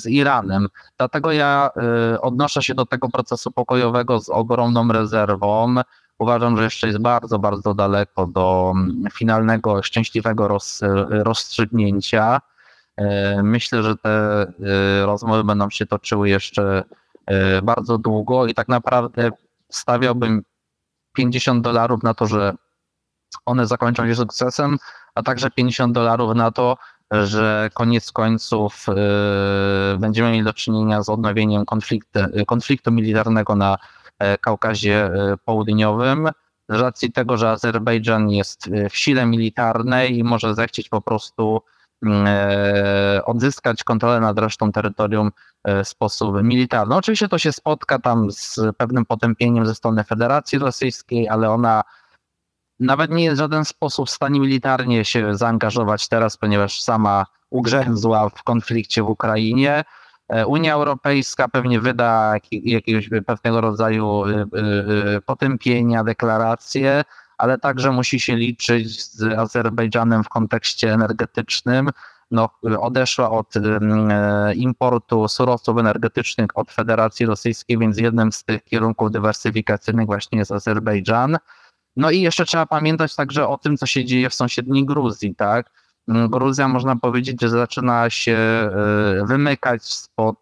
z 0.00 0.06
Iranem. 0.06 0.68
Dlatego 0.98 1.32
ja 1.32 1.70
e, 1.76 2.20
odnoszę 2.20 2.62
się 2.62 2.74
do 2.74 2.86
tego 2.86 3.08
procesu 3.08 3.50
pokojowego 3.50 4.20
z 4.20 4.28
ogromną 4.28 4.88
rezerwą. 4.88 5.74
Uważam, 6.18 6.56
że 6.56 6.64
jeszcze 6.64 6.86
jest 6.86 6.98
bardzo, 6.98 7.38
bardzo 7.38 7.74
daleko 7.74 8.26
do 8.26 8.74
finalnego, 9.12 9.82
szczęśliwego 9.82 10.48
roz, 10.48 10.80
rozstrzygnięcia. 11.08 12.40
E, 12.96 13.42
myślę, 13.42 13.82
że 13.82 13.96
te 13.96 14.46
rozmowy 15.06 15.44
będą 15.44 15.70
się 15.70 15.86
toczyły 15.86 16.28
jeszcze 16.28 16.84
bardzo 17.62 17.98
długo 17.98 18.46
i 18.46 18.54
tak 18.54 18.68
naprawdę 18.68 19.30
stawiałbym 19.70 20.42
50 21.12 21.64
dolarów 21.64 22.02
na 22.02 22.14
to, 22.14 22.26
że 22.26 22.54
one 23.46 23.66
zakończą 23.66 24.06
się 24.06 24.14
sukcesem, 24.14 24.78
a 25.14 25.22
także 25.22 25.50
50 25.50 25.94
dolarów 25.94 26.34
na 26.34 26.50
to, 26.50 26.76
że 27.10 27.70
koniec 27.74 28.12
końców 28.12 28.86
y, 29.94 29.98
będziemy 29.98 30.30
mieli 30.30 30.44
do 30.44 30.52
czynienia 30.52 31.02
z 31.02 31.08
odnowieniem 31.08 31.64
konfliktu, 31.64 32.20
konfliktu 32.46 32.92
militarnego 32.92 33.56
na 33.56 33.78
e, 34.18 34.38
Kaukazie 34.38 35.04
e, 35.04 35.36
Południowym. 35.44 36.28
Z 36.68 36.80
racji 36.80 37.12
tego, 37.12 37.36
że 37.36 37.50
Azerbejdżan 37.50 38.30
jest 38.30 38.68
e, 38.68 38.88
w 38.88 38.96
sile 38.96 39.26
militarnej 39.26 40.18
i 40.18 40.24
może 40.24 40.54
zechcieć 40.54 40.88
po 40.88 41.00
prostu 41.00 41.62
mm, 42.02 42.26
odzyskać 43.24 43.84
kontrolę 43.84 44.20
nad 44.20 44.38
resztą 44.38 44.72
terytorium 44.72 45.30
w 45.64 45.88
sposób 45.88 46.42
militarny. 46.42 46.94
Oczywiście 46.94 47.28
to 47.28 47.38
się 47.38 47.52
spotka 47.52 47.98
tam 47.98 48.30
z 48.30 48.60
pewnym 48.76 49.06
potępieniem 49.06 49.66
ze 49.66 49.74
strony 49.74 50.04
Federacji 50.04 50.58
Rosyjskiej, 50.58 51.28
ale 51.28 51.50
ona 51.50 51.82
nawet 52.80 53.10
nie 53.10 53.24
jest 53.24 53.36
w 53.36 53.38
żaden 53.38 53.64
sposób 53.64 54.08
w 54.08 54.10
stanie 54.10 54.40
militarnie 54.40 55.04
się 55.04 55.36
zaangażować 55.36 56.08
teraz, 56.08 56.36
ponieważ 56.36 56.82
sama 56.82 57.26
ugrzęzła 57.50 58.28
w 58.28 58.42
konflikcie 58.42 59.02
w 59.02 59.08
Ukrainie. 59.08 59.84
E, 60.28 60.46
Unia 60.46 60.74
Europejska 60.74 61.48
pewnie 61.48 61.80
wyda 61.80 62.34
jakiegoś 62.50 63.10
pewnego 63.26 63.60
rodzaju 63.60 64.24
y, 64.24 64.46
y, 65.16 65.20
potępienia, 65.20 66.04
deklaracje, 66.04 67.04
ale 67.38 67.58
także 67.58 67.92
musi 67.92 68.20
się 68.20 68.36
liczyć 68.36 69.04
z 69.04 69.22
Azerbejdżanem 69.22 70.24
w 70.24 70.28
kontekście 70.28 70.92
energetycznym, 70.92 71.90
no, 72.30 72.50
odeszła 72.80 73.30
od 73.30 73.54
importu 74.54 75.28
surowców 75.28 75.78
energetycznych 75.78 76.46
od 76.54 76.72
Federacji 76.72 77.26
Rosyjskiej, 77.26 77.78
więc 77.78 77.98
jednym 77.98 78.32
z 78.32 78.44
tych 78.44 78.64
kierunków 78.64 79.10
dywersyfikacyjnych 79.10 80.06
właśnie 80.06 80.38
jest 80.38 80.52
Azerbejdżan. 80.52 81.36
No 81.96 82.10
i 82.10 82.20
jeszcze 82.20 82.44
trzeba 82.44 82.66
pamiętać 82.66 83.14
także 83.14 83.48
o 83.48 83.58
tym, 83.58 83.76
co 83.76 83.86
się 83.86 84.04
dzieje 84.04 84.30
w 84.30 84.34
sąsiedniej 84.34 84.84
Gruzji, 84.84 85.34
tak? 85.34 85.70
Gruzja 86.08 86.68
można 86.68 86.96
powiedzieć, 86.96 87.40
że 87.40 87.48
zaczyna 87.48 88.10
się 88.10 88.38
wymykać 89.24 89.84
spod 89.84 90.38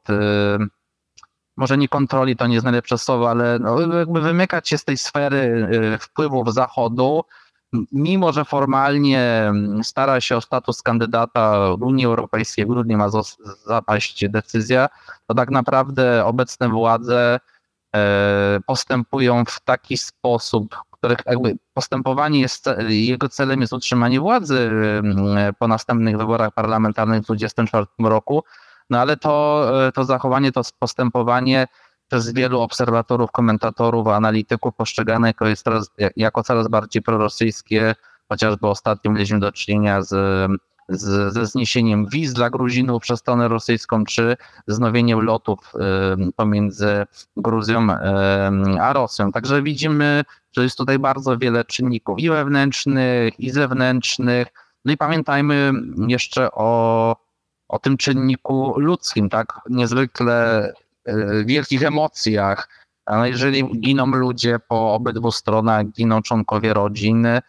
może 1.56 1.78
nie 1.78 1.88
kontroli, 1.88 2.36
to 2.36 2.46
nie 2.46 2.54
jest 2.54 2.64
najlepsze 2.64 2.98
słowo, 2.98 3.30
ale 3.30 3.58
no, 3.58 3.96
jakby 3.98 4.20
wymykać 4.20 4.68
się 4.68 4.78
z 4.78 4.84
tej 4.84 4.96
sfery 4.96 5.68
wpływów 6.00 6.54
Zachodu, 6.54 7.24
mimo 7.92 8.32
że 8.32 8.44
formalnie 8.44 9.52
stara 9.82 10.20
się 10.20 10.36
o 10.36 10.40
status 10.40 10.82
kandydata 10.82 11.74
Unii 11.80 12.06
Europejskiej, 12.06 12.64
w 12.64 12.68
grudniu 12.68 12.98
ma 12.98 13.08
zapaść 13.66 14.28
decyzja, 14.28 14.88
to 15.26 15.34
tak 15.34 15.50
naprawdę 15.50 16.24
obecne 16.24 16.68
władze 16.68 17.34
e, 17.34 17.40
postępują 18.66 19.44
w 19.44 19.60
taki 19.60 19.96
sposób, 19.96 20.76
których 20.90 21.18
jakby 21.26 21.56
postępowanie 21.74 22.40
jest, 22.40 22.70
jego 22.88 23.28
celem 23.28 23.60
jest 23.60 23.72
utrzymanie 23.72 24.20
władzy 24.20 24.70
po 25.58 25.68
następnych 25.68 26.18
wyborach 26.18 26.54
parlamentarnych 26.54 27.22
w 27.22 27.24
2024 27.24 28.08
roku, 28.10 28.44
no 28.90 29.00
ale 29.00 29.16
to, 29.16 29.66
e, 29.86 29.92
to 29.92 30.04
zachowanie, 30.04 30.52
to 30.52 30.62
postępowanie 30.78 31.66
przez 32.08 32.32
wielu 32.32 32.60
obserwatorów, 32.60 33.30
komentatorów, 33.30 34.08
analityków 34.08 34.74
postrzegane 34.74 35.28
jako, 35.28 35.46
jest 35.46 35.64
coraz, 35.64 35.90
jako 36.16 36.42
coraz 36.42 36.68
bardziej 36.68 37.02
prorosyjskie. 37.02 37.94
Chociażby 38.28 38.68
ostatnio 38.68 39.10
mieliśmy 39.10 39.40
do 39.40 39.52
czynienia 39.52 40.02
z, 40.02 40.10
z, 40.88 41.34
ze 41.34 41.46
zniesieniem 41.46 42.06
wiz 42.06 42.32
dla 42.32 42.50
Gruzinów 42.50 43.02
przez 43.02 43.20
stronę 43.20 43.48
rosyjską, 43.48 44.04
czy 44.04 44.36
wznowieniem 44.68 45.20
lotów 45.20 45.72
pomiędzy 46.36 47.06
Gruzją 47.36 47.86
a 48.80 48.92
Rosją. 48.92 49.32
Także 49.32 49.62
widzimy, 49.62 50.24
że 50.52 50.62
jest 50.62 50.78
tutaj 50.78 50.98
bardzo 50.98 51.38
wiele 51.38 51.64
czynników 51.64 52.18
i 52.18 52.30
wewnętrznych, 52.30 53.40
i 53.40 53.50
zewnętrznych. 53.50 54.48
No 54.84 54.92
i 54.92 54.96
pamiętajmy 54.96 55.72
jeszcze 56.08 56.52
o, 56.52 57.16
o 57.68 57.78
tym 57.78 57.96
czynniku 57.96 58.74
ludzkim, 58.80 59.28
tak? 59.28 59.60
Niezwykle 59.70 60.72
E, 61.06 61.44
wielkich 61.44 61.82
emocjach. 61.82 62.68
A 63.06 63.26
jeżeli 63.26 63.80
giną 63.80 64.06
ludzie 64.06 64.58
po 64.68 64.94
obydwu 64.94 65.32
stronach, 65.32 65.86
giną 65.86 66.22
członkowie 66.22 66.74
rodziny, 66.74 67.40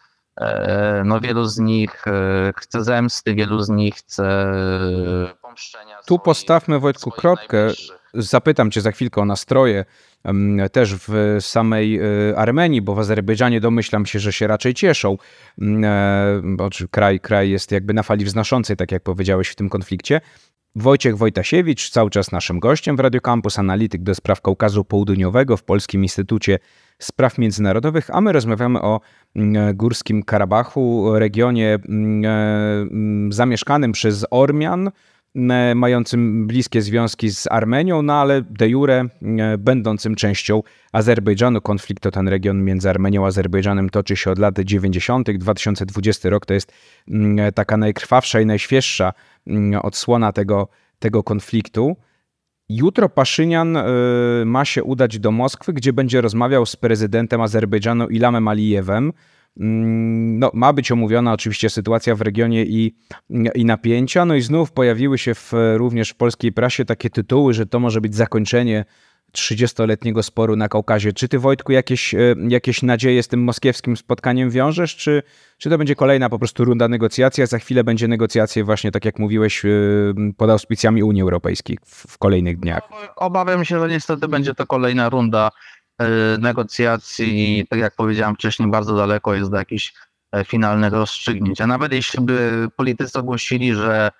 no 1.04 1.20
wielu 1.20 1.44
z 1.44 1.58
nich 1.58 2.06
e, 2.06 2.52
chce 2.56 2.84
zemsty, 2.84 3.34
wielu 3.34 3.62
z 3.62 3.68
nich 3.68 3.94
chce 3.94 4.52
pomszczenia. 5.42 5.98
Tu 6.06 6.18
postawmy 6.18 6.78
Wojtku 6.78 7.10
kropkę. 7.10 7.68
Zapytam 8.14 8.70
cię 8.70 8.80
za 8.80 8.92
chwilkę 8.92 9.20
o 9.20 9.24
nastroje 9.24 9.84
też 10.72 10.94
w 10.94 11.36
samej 11.40 12.00
Armenii, 12.36 12.82
bo 12.82 12.94
w 12.94 12.98
Azerbejdżanie 12.98 13.60
domyślam 13.60 14.06
się, 14.06 14.18
że 14.18 14.32
się 14.32 14.46
raczej 14.46 14.74
cieszą, 14.74 15.16
bo 16.42 16.68
kraj, 16.90 17.20
kraj 17.20 17.50
jest 17.50 17.72
jakby 17.72 17.94
na 17.94 18.02
fali 18.02 18.24
wznoszącej, 18.24 18.76
tak 18.76 18.92
jak 18.92 19.02
powiedziałeś 19.02 19.48
w 19.48 19.54
tym 19.54 19.68
konflikcie. 19.68 20.20
Wojciech 20.78 21.16
Wojtasiewicz, 21.16 21.90
cały 21.90 22.10
czas 22.10 22.32
naszym 22.32 22.60
gościem 22.60 22.96
w 22.96 23.00
Radio 23.00 23.20
Campus, 23.20 23.58
analityk 23.58 24.02
do 24.02 24.14
spraw 24.14 24.40
Kaukazu 24.40 24.84
Południowego 24.84 25.56
w 25.56 25.62
Polskim 25.62 26.02
Instytucie 26.02 26.58
Spraw 26.98 27.38
Międzynarodowych, 27.38 28.10
a 28.10 28.20
my 28.20 28.32
rozmawiamy 28.32 28.82
o 28.82 29.00
mm, 29.36 29.76
Górskim 29.76 30.22
Karabachu, 30.22 31.10
regionie 31.18 31.78
mm, 31.88 32.24
e, 32.24 32.28
mm, 32.28 33.32
zamieszkanym 33.32 33.92
przez 33.92 34.26
Ormian, 34.30 34.90
mającym 35.74 36.46
bliskie 36.46 36.82
związki 36.82 37.30
z 37.30 37.46
Armenią, 37.50 38.02
no 38.02 38.14
ale 38.14 38.42
de 38.42 38.68
jure 38.68 39.04
będącym 39.58 40.14
częścią 40.14 40.62
Azerbejdżanu. 40.92 41.60
Konflikt 41.60 42.06
o 42.06 42.10
ten 42.10 42.28
region 42.28 42.64
między 42.64 42.90
Armenią 42.90 43.24
a 43.24 43.26
Azerbejdżanem 43.26 43.90
toczy 43.90 44.16
się 44.16 44.30
od 44.30 44.38
lat 44.38 44.60
90. 44.60 45.30
2020 45.30 46.30
rok 46.30 46.46
to 46.46 46.54
jest 46.54 46.72
taka 47.54 47.76
najkrwawsza 47.76 48.40
i 48.40 48.46
najświeższa 48.46 49.12
Mm, 49.46 49.80
odsłona 49.82 50.32
tego, 50.32 50.68
tego 50.98 51.22
konfliktu. 51.22 51.96
Jutro 52.68 53.08
Paszynian 53.08 53.78
ma 54.44 54.64
się 54.64 54.84
udać 54.84 55.18
do 55.18 55.30
Moskwy, 55.30 55.72
gdzie 55.72 55.92
będzie 55.92 56.20
rozmawiał 56.20 56.66
z 56.66 56.76
prezydentem 56.76 57.40
Azerbejdżanu 57.40 58.08
Ilamem 58.08 58.48
Alijewem. 58.48 59.12
Mm, 59.60 60.38
no, 60.38 60.50
ma 60.54 60.72
być 60.72 60.92
omówiona 60.92 61.32
oczywiście 61.32 61.70
sytuacja 61.70 62.14
w 62.14 62.20
regionie 62.20 62.62
i, 62.62 62.96
i 63.54 63.64
napięcia. 63.64 64.24
No 64.24 64.34
i 64.34 64.42
znów 64.42 64.72
pojawiły 64.72 65.18
się 65.18 65.34
w, 65.34 65.52
również 65.74 66.10
w 66.10 66.14
polskiej 66.14 66.52
prasie 66.52 66.84
takie 66.84 67.10
tytuły, 67.10 67.54
że 67.54 67.66
to 67.66 67.80
może 67.80 68.00
być 68.00 68.14
zakończenie 68.14 68.84
30-letniego 69.32 70.22
sporu 70.22 70.56
na 70.56 70.68
Kaukazie. 70.68 71.12
Czy 71.12 71.28
ty, 71.28 71.38
Wojtku, 71.38 71.72
jakieś, 71.72 72.14
e, 72.14 72.18
jakieś 72.48 72.82
nadzieje 72.82 73.22
z 73.22 73.28
tym 73.28 73.44
moskiewskim 73.44 73.96
spotkaniem 73.96 74.50
wiążesz, 74.50 74.96
czy, 74.96 75.22
czy 75.58 75.70
to 75.70 75.78
będzie 75.78 75.94
kolejna 75.94 76.28
po 76.28 76.38
prostu 76.38 76.64
runda 76.64 76.88
negocjacji, 76.88 77.42
a 77.42 77.46
za 77.46 77.58
chwilę 77.58 77.84
będzie 77.84 78.08
negocjacje 78.08 78.64
właśnie, 78.64 78.90
tak 78.90 79.04
jak 79.04 79.18
mówiłeś, 79.18 79.64
e, 79.64 79.68
pod 80.36 80.50
auspicjami 80.50 81.02
Unii 81.02 81.22
Europejskiej 81.22 81.78
w, 81.84 82.12
w 82.12 82.18
kolejnych 82.18 82.60
dniach? 82.60 82.88
Obawiam 83.16 83.64
się, 83.64 83.80
że 83.80 83.88
niestety 83.88 84.28
będzie 84.28 84.54
to 84.54 84.66
kolejna 84.66 85.08
runda 85.08 85.50
negocjacji 86.38 87.58
i 87.58 87.66
tak 87.66 87.78
jak 87.78 87.96
powiedziałem 87.96 88.34
wcześniej, 88.34 88.70
bardzo 88.70 88.96
daleko 88.96 89.34
jest 89.34 89.50
do 89.50 89.56
jakichś 89.56 89.94
finalnych 90.46 90.92
rozstrzygnięć. 90.92 91.60
A 91.60 91.66
nawet 91.66 91.92
jeśli 91.92 92.20
by 92.20 92.68
politycy 92.76 93.18
ogłosili, 93.18 93.74
że 93.74 94.10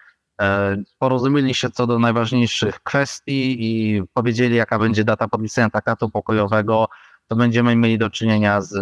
E, 0.40 0.76
porozumieli 0.98 1.54
się 1.54 1.70
co 1.70 1.86
do 1.86 1.98
najważniejszych 1.98 2.80
kwestii 2.80 3.56
i 3.60 4.02
powiedzieli, 4.12 4.56
jaka 4.56 4.78
będzie 4.78 5.04
data 5.04 5.28
podpisania 5.28 5.70
traktatu 5.70 6.10
pokojowego, 6.10 6.88
to 7.28 7.36
będziemy 7.36 7.76
mieli 7.76 7.98
do 7.98 8.10
czynienia 8.10 8.60
z, 8.60 8.72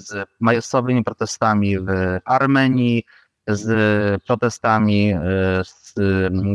z 0.00 0.28
protestami 1.04 1.78
w 1.78 1.88
Armenii, 2.24 3.04
z 3.48 4.22
protestami 4.22 5.12
e, 5.12 5.20
z 5.64 5.94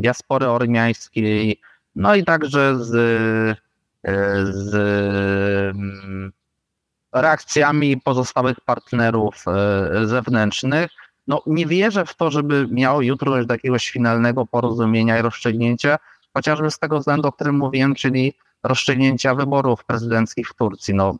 diaspory 0.02 0.48
ormiańskiej, 0.48 1.62
no 1.96 2.16
i 2.16 2.24
także 2.24 2.86
z, 2.86 2.96
e, 2.96 3.69
z 4.44 4.76
mm, 5.76 6.32
reakcjami 7.14 7.98
pozostałych 7.98 8.62
partnerów 8.62 9.46
zewnętrznych. 10.06 10.92
No 11.28 11.42
nie 11.46 11.66
wierzę 11.66 12.06
w 12.06 12.16
to, 12.16 12.32
żeby 12.32 12.68
miało 12.72 13.02
jutro 13.02 13.32
dojść 13.32 13.48
do 13.48 13.54
jakiegoś 13.54 13.90
finalnego 13.90 14.46
porozumienia 14.46 15.20
i 15.20 15.22
rozstrzygnięcia, 15.22 15.98
chociażby 16.34 16.72
z 16.72 16.80
tego 16.80 17.00
względu, 17.00 17.28
o 17.28 17.32
którym 17.32 17.58
mówiłem, 17.58 17.96
czyli 17.96 18.34
rozstrzygnięcia 18.64 19.36
wyborów 19.36 19.86
prezydenckich 19.86 20.50
w 20.50 20.54
Turcji. 20.54 20.94
No, 20.94 21.16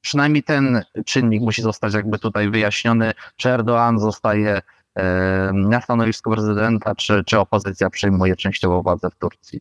przynajmniej 0.00 0.42
ten 0.42 0.84
czynnik 1.06 1.42
musi 1.42 1.62
zostać 1.62 1.94
jakby 1.94 2.18
tutaj 2.18 2.50
wyjaśniony, 2.50 3.12
czy 3.36 3.48
Erdoğan 3.48 3.98
zostaje 3.98 4.62
e, 4.94 5.50
na 5.54 5.80
stanowisku 5.80 6.30
prezydenta, 6.30 6.94
czy, 6.94 7.24
czy 7.24 7.38
opozycja 7.38 7.90
przejmuje 7.90 8.36
częściowo 8.36 8.82
władzę 8.82 9.10
w 9.10 9.14
Turcji. 9.14 9.60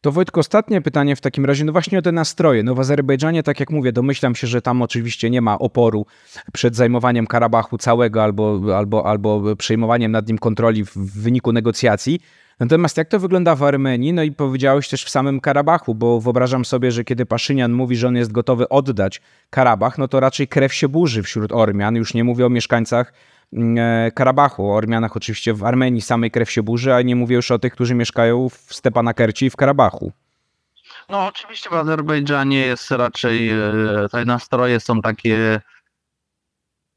To 0.00 0.12
Wojtko, 0.12 0.40
ostatnie 0.40 0.80
pytanie 0.80 1.16
w 1.16 1.20
takim 1.20 1.44
razie, 1.44 1.64
no 1.64 1.72
właśnie 1.72 1.98
o 1.98 2.02
te 2.02 2.12
nastroje. 2.12 2.62
No 2.62 2.74
w 2.74 2.80
Azerbejdżanie, 2.80 3.42
tak 3.42 3.60
jak 3.60 3.70
mówię, 3.70 3.92
domyślam 3.92 4.34
się, 4.34 4.46
że 4.46 4.62
tam 4.62 4.82
oczywiście 4.82 5.30
nie 5.30 5.40
ma 5.40 5.58
oporu 5.58 6.06
przed 6.52 6.76
zajmowaniem 6.76 7.26
Karabachu 7.26 7.78
całego 7.78 8.22
albo, 8.22 8.76
albo, 8.76 9.06
albo 9.06 9.56
przejmowaniem 9.56 10.12
nad 10.12 10.28
nim 10.28 10.38
kontroli 10.38 10.84
w 10.84 10.96
wyniku 10.96 11.52
negocjacji. 11.52 12.20
Natomiast 12.60 12.96
jak 12.96 13.08
to 13.08 13.20
wygląda 13.20 13.54
w 13.54 13.62
Armenii? 13.62 14.12
No 14.12 14.22
i 14.22 14.32
powiedziałeś 14.32 14.88
też 14.88 15.04
w 15.04 15.10
samym 15.10 15.40
Karabachu, 15.40 15.94
bo 15.94 16.20
wyobrażam 16.20 16.64
sobie, 16.64 16.90
że 16.90 17.04
kiedy 17.04 17.26
Paszynian 17.26 17.72
mówi, 17.72 17.96
że 17.96 18.08
on 18.08 18.16
jest 18.16 18.32
gotowy 18.32 18.68
oddać 18.68 19.20
Karabach, 19.50 19.98
no 19.98 20.08
to 20.08 20.20
raczej 20.20 20.48
krew 20.48 20.74
się 20.74 20.88
burzy 20.88 21.22
wśród 21.22 21.52
Ormian. 21.52 21.96
Już 21.96 22.14
nie 22.14 22.24
mówię 22.24 22.46
o 22.46 22.50
mieszkańcach 22.50 23.12
Karabachu, 24.14 24.70
o 24.70 24.74
Ormianach 24.74 25.16
oczywiście 25.16 25.54
w 25.54 25.64
Armenii 25.64 26.02
samej 26.02 26.30
krew 26.30 26.50
się 26.50 26.62
burzy, 26.62 26.94
a 26.94 27.02
nie 27.02 27.16
mówię 27.16 27.36
już 27.36 27.50
o 27.50 27.58
tych, 27.58 27.72
którzy 27.72 27.94
mieszkają 27.94 28.48
w 28.48 28.74
Stepanakerci 28.74 29.46
i 29.46 29.50
w 29.50 29.56
Karabachu. 29.56 30.12
No 31.08 31.26
oczywiście 31.26 31.70
w 31.70 31.72
Azerbejdżanie 31.72 32.58
jest 32.58 32.90
raczej, 32.90 33.50
e, 33.50 33.62
te 34.12 34.24
nastroje 34.24 34.80
są 34.80 35.02
takie 35.02 35.60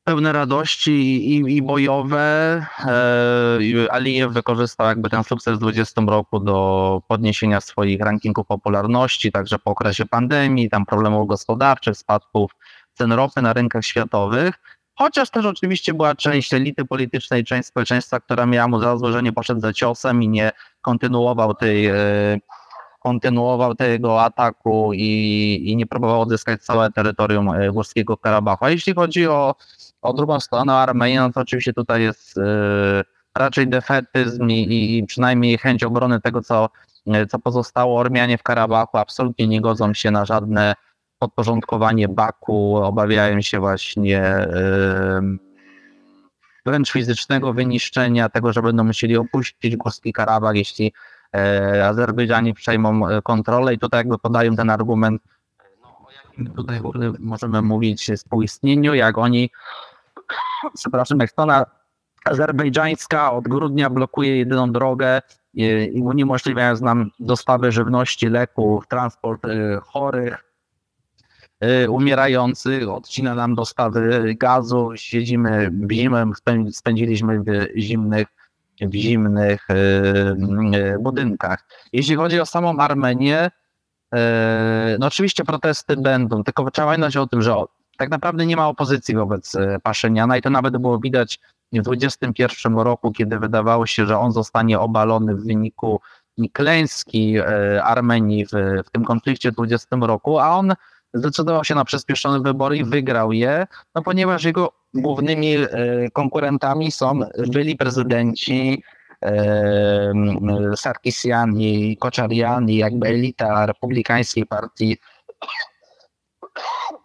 pełne 0.04 0.32
radości 0.34 0.92
i, 1.36 1.56
i 1.58 1.62
bojowe. 1.62 2.66
E, 2.86 3.94
Alijew 3.94 4.34
wykorzystał 4.34 4.88
jakby 4.88 5.10
ten 5.10 5.24
sukces 5.24 5.56
w 5.56 5.60
2020 5.60 6.02
roku 6.02 6.40
do 6.40 7.02
podniesienia 7.08 7.62
swoich 7.62 8.02
rankingów 8.02 8.48
popularności, 8.48 9.32
także 9.32 9.60
po 9.60 9.72
okresie 9.72 10.06
pandemii, 10.06 10.70
tam 10.70 10.86
problemów 10.86 11.28
gospodarczych, 11.28 11.98
spadków 11.98 12.52
cen 12.94 13.12
ropy 13.12 13.42
na 13.42 13.54
rynkach 13.54 13.86
światowych. 13.86 14.79
Chociaż 15.02 15.30
też 15.30 15.46
oczywiście 15.46 15.94
była 15.94 16.16
część 16.16 16.54
elity 16.54 16.86
politycznej, 16.86 17.44
część 17.44 17.68
społeczeństwa, 17.68 18.20
która 18.20 18.46
miała 18.46 18.68
mu 18.68 18.80
za 18.80 18.98
złe, 18.98 19.12
że 19.12 19.24
nie 19.24 19.34
poszedł 19.34 19.62
za 19.62 19.74
ciosem 19.74 20.24
i 20.24 20.30
nie 20.30 20.52
kontynuował 20.82 21.54
tej, 21.54 21.86
e, 21.86 21.96
kontynuował 23.00 23.76
tego 23.76 24.24
ataku 24.24 24.94
i, 24.94 25.62
i 25.66 25.76
nie 25.76 25.88
próbował 25.88 26.22
odzyskać 26.22 26.64
całe 26.64 26.92
terytorium 26.92 27.50
e, 27.50 27.72
Górskiego 27.72 28.18
Karabachu. 28.18 28.66
A 28.66 28.70
jeśli 28.70 28.94
chodzi 28.94 29.28
o, 29.28 29.56
o 30.02 30.14
drugą 30.14 30.40
stronę, 30.40 30.74
Armenię, 30.74 31.20
no 31.20 31.32
to 31.32 31.42
oczywiście 31.42 31.74
tutaj 31.74 32.02
jest 32.02 32.38
e, 32.38 32.42
raczej 33.36 33.68
defetyzm 33.68 34.50
i, 34.50 34.98
i 34.98 35.06
przynajmniej 35.06 35.58
chęć 35.58 35.84
obrony 35.84 36.22
tego, 36.22 36.42
co, 36.42 36.70
co 37.30 37.40
pozostało. 37.40 38.00
Ormianie 38.00 38.38
w 38.38 38.44
Karabachu 38.44 38.98
absolutnie 38.98 39.48
nie 39.48 39.62
godzą 39.62 39.94
się 39.94 40.12
na 40.12 40.26
żadne 40.26 40.76
podporządkowanie 41.20 42.08
Baku, 42.08 42.76
obawiają 42.76 43.42
się 43.42 43.60
właśnie 43.60 44.48
wręcz 46.66 46.92
fizycznego 46.92 47.54
wyniszczenia, 47.54 48.30
tego, 48.30 48.54
że 48.54 48.62
będą 48.62 48.84
musieli 48.84 49.18
opuścić 49.18 49.78
Górski 49.78 50.14
Karabach, 50.14 50.56
jeśli 50.56 50.94
e, 51.36 51.88
Azerbejdżanie 51.88 52.54
przejmą 52.54 53.08
e, 53.08 53.22
kontrolę. 53.22 53.74
I 53.74 53.80
tutaj 53.80 54.00
jakby 54.00 54.18
podają 54.18 54.56
ten 54.56 54.70
argument, 54.70 55.22
no, 55.82 55.88
o 55.88 56.08
jakim 56.12 56.54
tutaj 56.54 56.82
możemy 57.20 57.62
mówić 57.62 58.12
współistnieniu, 58.16 58.94
jak 58.94 59.18
oni, 59.18 59.50
przepraszam, 60.76 61.20
jak 61.20 61.30
strona 61.30 61.66
azerbejdżańska 62.26 63.32
od 63.32 63.48
grudnia 63.48 63.90
blokuje 63.90 64.38
jedyną 64.38 64.72
drogę 64.72 65.22
i 65.54 66.02
uniemożliwiając 66.02 66.82
nam 66.82 67.10
dostawy 67.20 67.72
żywności, 67.72 68.30
leków, 68.30 68.88
transport 68.88 69.46
e, 69.46 69.80
chorych, 69.84 70.49
Y, 71.64 71.90
umierających, 71.90 72.90
odcina 72.90 73.36
nam 73.36 73.56
dostawy 73.56 74.36
gazu, 74.36 74.92
siedzimy 74.96 75.72
zimę, 75.92 76.32
spędziliśmy 76.72 77.40
w 77.40 77.46
zimnych, 77.78 78.28
w 78.82 78.94
zimnych 78.94 79.70
y, 79.70 79.74
y, 80.78 81.00
budynkach. 81.00 81.66
Jeśli 81.94 82.16
chodzi 82.16 82.40
o 82.40 82.46
samą 82.46 82.78
Armenię, 82.78 83.52
no 85.00 85.08
oczywiście 85.08 85.44
protesty 85.44 85.98
będą, 85.98 86.44
tylko 86.44 86.72
trzeba 86.72 86.88
pamiętać 86.88 87.18
o 87.18 87.28
tym, 87.28 87.42
że 87.42 87.56
tak 87.98 88.10
naprawdę 88.10 88.46
nie 88.46 88.56
ma 88.56 88.68
opozycji 88.68 89.16
wobec 89.16 89.58
Paszyniana 89.84 90.38
i 90.38 90.42
to 90.42 90.50
nawet 90.50 90.78
było 90.78 91.00
widać 91.00 91.40
w 91.74 91.82
2021 91.82 92.78
roku, 92.78 93.12
kiedy 93.12 93.40
wydawało 93.40 93.86
się, 93.86 94.06
że 94.06 94.18
on 94.18 94.32
zostanie 94.32 94.80
obalony 94.80 95.36
w 95.36 95.46
wyniku 95.46 96.02
klęski 96.54 97.40
Armenii 97.84 98.46
w, 98.46 98.50
w 98.86 98.90
tym 98.92 99.06
konflikcie 99.06 99.52
w 99.52 99.54
2020 99.54 100.08
roku, 100.08 100.40
a 100.40 100.50
on 100.50 100.74
zdecydował 101.14 101.64
się 101.64 101.76
na 101.76 101.86
przyspieszone 101.86 102.40
wybory 102.40 102.78
i 102.78 102.84
wygrał 102.84 103.32
je, 103.32 103.68
no 103.96 104.02
ponieważ 104.02 104.44
jego 104.44 104.74
głównymi 104.94 105.56
e, 105.56 105.68
konkurentami 106.14 106.92
są 106.92 107.20
byli 107.48 107.76
prezydenci 107.76 108.84
e, 109.26 110.14
Sarkisian 110.76 111.58
i 111.58 111.98
Koczarian 111.98 112.70
i 112.70 112.76
jakby 112.76 113.08
elita 113.08 113.66
republikańskiej 113.66 114.46
partii, 114.46 114.98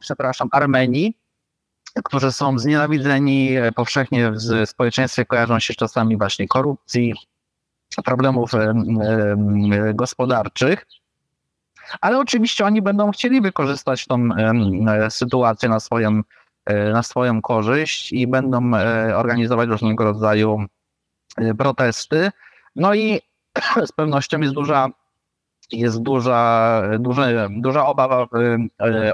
przepraszam, 0.01 0.49
Armenii, 0.53 1.19
którzy 2.05 2.33
są 2.33 2.59
znienawidzeni 2.59 3.51
powszechnie 3.77 4.31
w 4.31 4.67
społeczeństwie, 4.67 5.25
kojarzą 5.25 5.59
się 5.59 5.75
czasami 5.75 6.17
właśnie 6.17 6.49
korupcji, 6.49 7.14
problemów 8.05 8.51
gospodarczych. 9.95 10.87
Ale 12.01 12.18
oczywiście 12.18 12.64
oni 12.64 12.83
będą 12.83 13.11
chcieli 13.11 13.40
wykorzystać 13.40 14.07
tą 14.07 14.29
e, 14.37 15.11
sytuację 15.11 15.68
na 15.68 15.81
swoją, 15.81 16.20
e, 16.66 16.92
na 16.92 17.03
swoją 17.03 17.42
korzyść 17.42 18.12
i 18.12 18.27
będą 18.27 18.75
e, 18.75 19.16
organizować 19.16 19.68
różnego 19.68 20.05
rodzaju 20.05 20.66
protesty. 21.59 22.31
No 22.77 22.94
i 22.94 23.20
z 23.87 23.92
pewnością 23.92 24.40
jest 24.40 24.55
duża, 24.55 24.88
jest 25.73 26.03
duża, 26.03 26.83
duża, 26.99 27.27
duża 27.51 27.87
obawa 27.87 28.27
w 28.27 28.31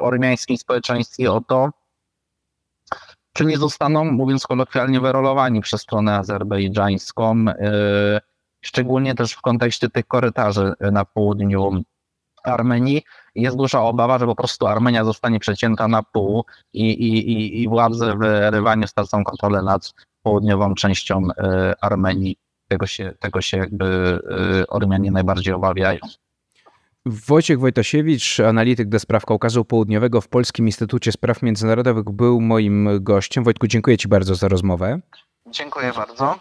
ormiańskim 0.00 0.56
społeczeństwie 0.56 1.32
o 1.32 1.40
to, 1.40 1.70
czy 3.32 3.44
nie 3.44 3.58
zostaną, 3.58 4.04
mówiąc 4.04 4.46
kolokwialnie, 4.46 5.00
wyrolowani 5.00 5.60
przez 5.60 5.80
stronę 5.80 6.16
azerbejdżańską, 6.16 7.44
szczególnie 8.60 9.14
też 9.14 9.32
w 9.32 9.40
kontekście 9.40 9.90
tych 9.90 10.06
korytarzy 10.06 10.72
na 10.80 11.04
południu 11.04 11.82
Armenii 12.44 13.02
jest 13.34 13.56
duża 13.56 13.82
obawa, 13.82 14.18
że 14.18 14.26
po 14.26 14.34
prostu 14.34 14.66
Armenia 14.66 15.04
zostanie 15.04 15.40
przecięta 15.40 15.88
na 15.88 16.02
pół 16.02 16.44
i, 16.72 16.90
i, 16.90 17.32
i, 17.32 17.62
i 17.62 17.68
władze 17.68 18.16
w 18.16 18.50
Rywaniu 18.50 18.86
stracą 18.86 19.24
kontrolę 19.24 19.62
nad 19.62 19.94
południową 20.22 20.74
częścią 20.74 21.22
e, 21.38 21.74
Armenii. 21.80 22.36
Tego 22.68 22.86
się, 22.86 23.14
tego 23.18 23.40
się 23.40 23.56
jakby 23.56 24.18
e, 24.60 24.66
Ormianie 24.66 25.10
najbardziej 25.10 25.54
obawiają. 25.54 25.98
Wojciech 27.06 27.60
Wojtasiewicz, 27.60 28.40
analityk 28.40 28.88
do 28.88 28.98
spraw 28.98 29.24
Kaukazu 29.24 29.64
Południowego 29.64 30.20
w 30.20 30.28
Polskim 30.28 30.66
Instytucie 30.66 31.12
Spraw 31.12 31.42
Międzynarodowych 31.42 32.04
był 32.04 32.40
moim 32.40 32.88
gościem. 33.00 33.44
Wojtku, 33.44 33.66
dziękuję 33.66 33.98
Ci 33.98 34.08
bardzo 34.08 34.34
za 34.34 34.48
rozmowę. 34.48 35.00
Dziękuję 35.50 35.92
bardzo. 35.96 36.40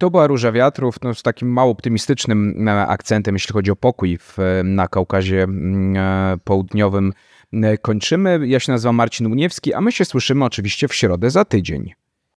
To 0.00 0.10
była 0.10 0.26
Róża 0.26 0.52
Wiatrów 0.52 0.96
no, 1.02 1.14
z 1.14 1.22
takim 1.22 1.52
mało 1.52 1.70
optymistycznym 1.70 2.68
e, 2.68 2.86
akcentem, 2.86 3.34
jeśli 3.34 3.52
chodzi 3.52 3.70
o 3.70 3.76
pokój 3.76 4.18
w, 4.18 4.38
e, 4.38 4.62
na 4.64 4.88
Kaukazie 4.88 5.42
mm, 5.42 5.96
e, 5.96 6.38
Południowym. 6.44 7.12
Kończymy. 7.82 8.40
Ja 8.46 8.60
się 8.60 8.72
nazywam 8.72 8.96
Marcin 8.96 9.26
Uniewski, 9.26 9.74
a 9.74 9.80
my 9.80 9.92
się 9.92 10.04
słyszymy 10.04 10.44
oczywiście 10.44 10.88
w 10.88 10.94
środę 10.94 11.30
za 11.30 11.44
tydzień. 11.44 11.92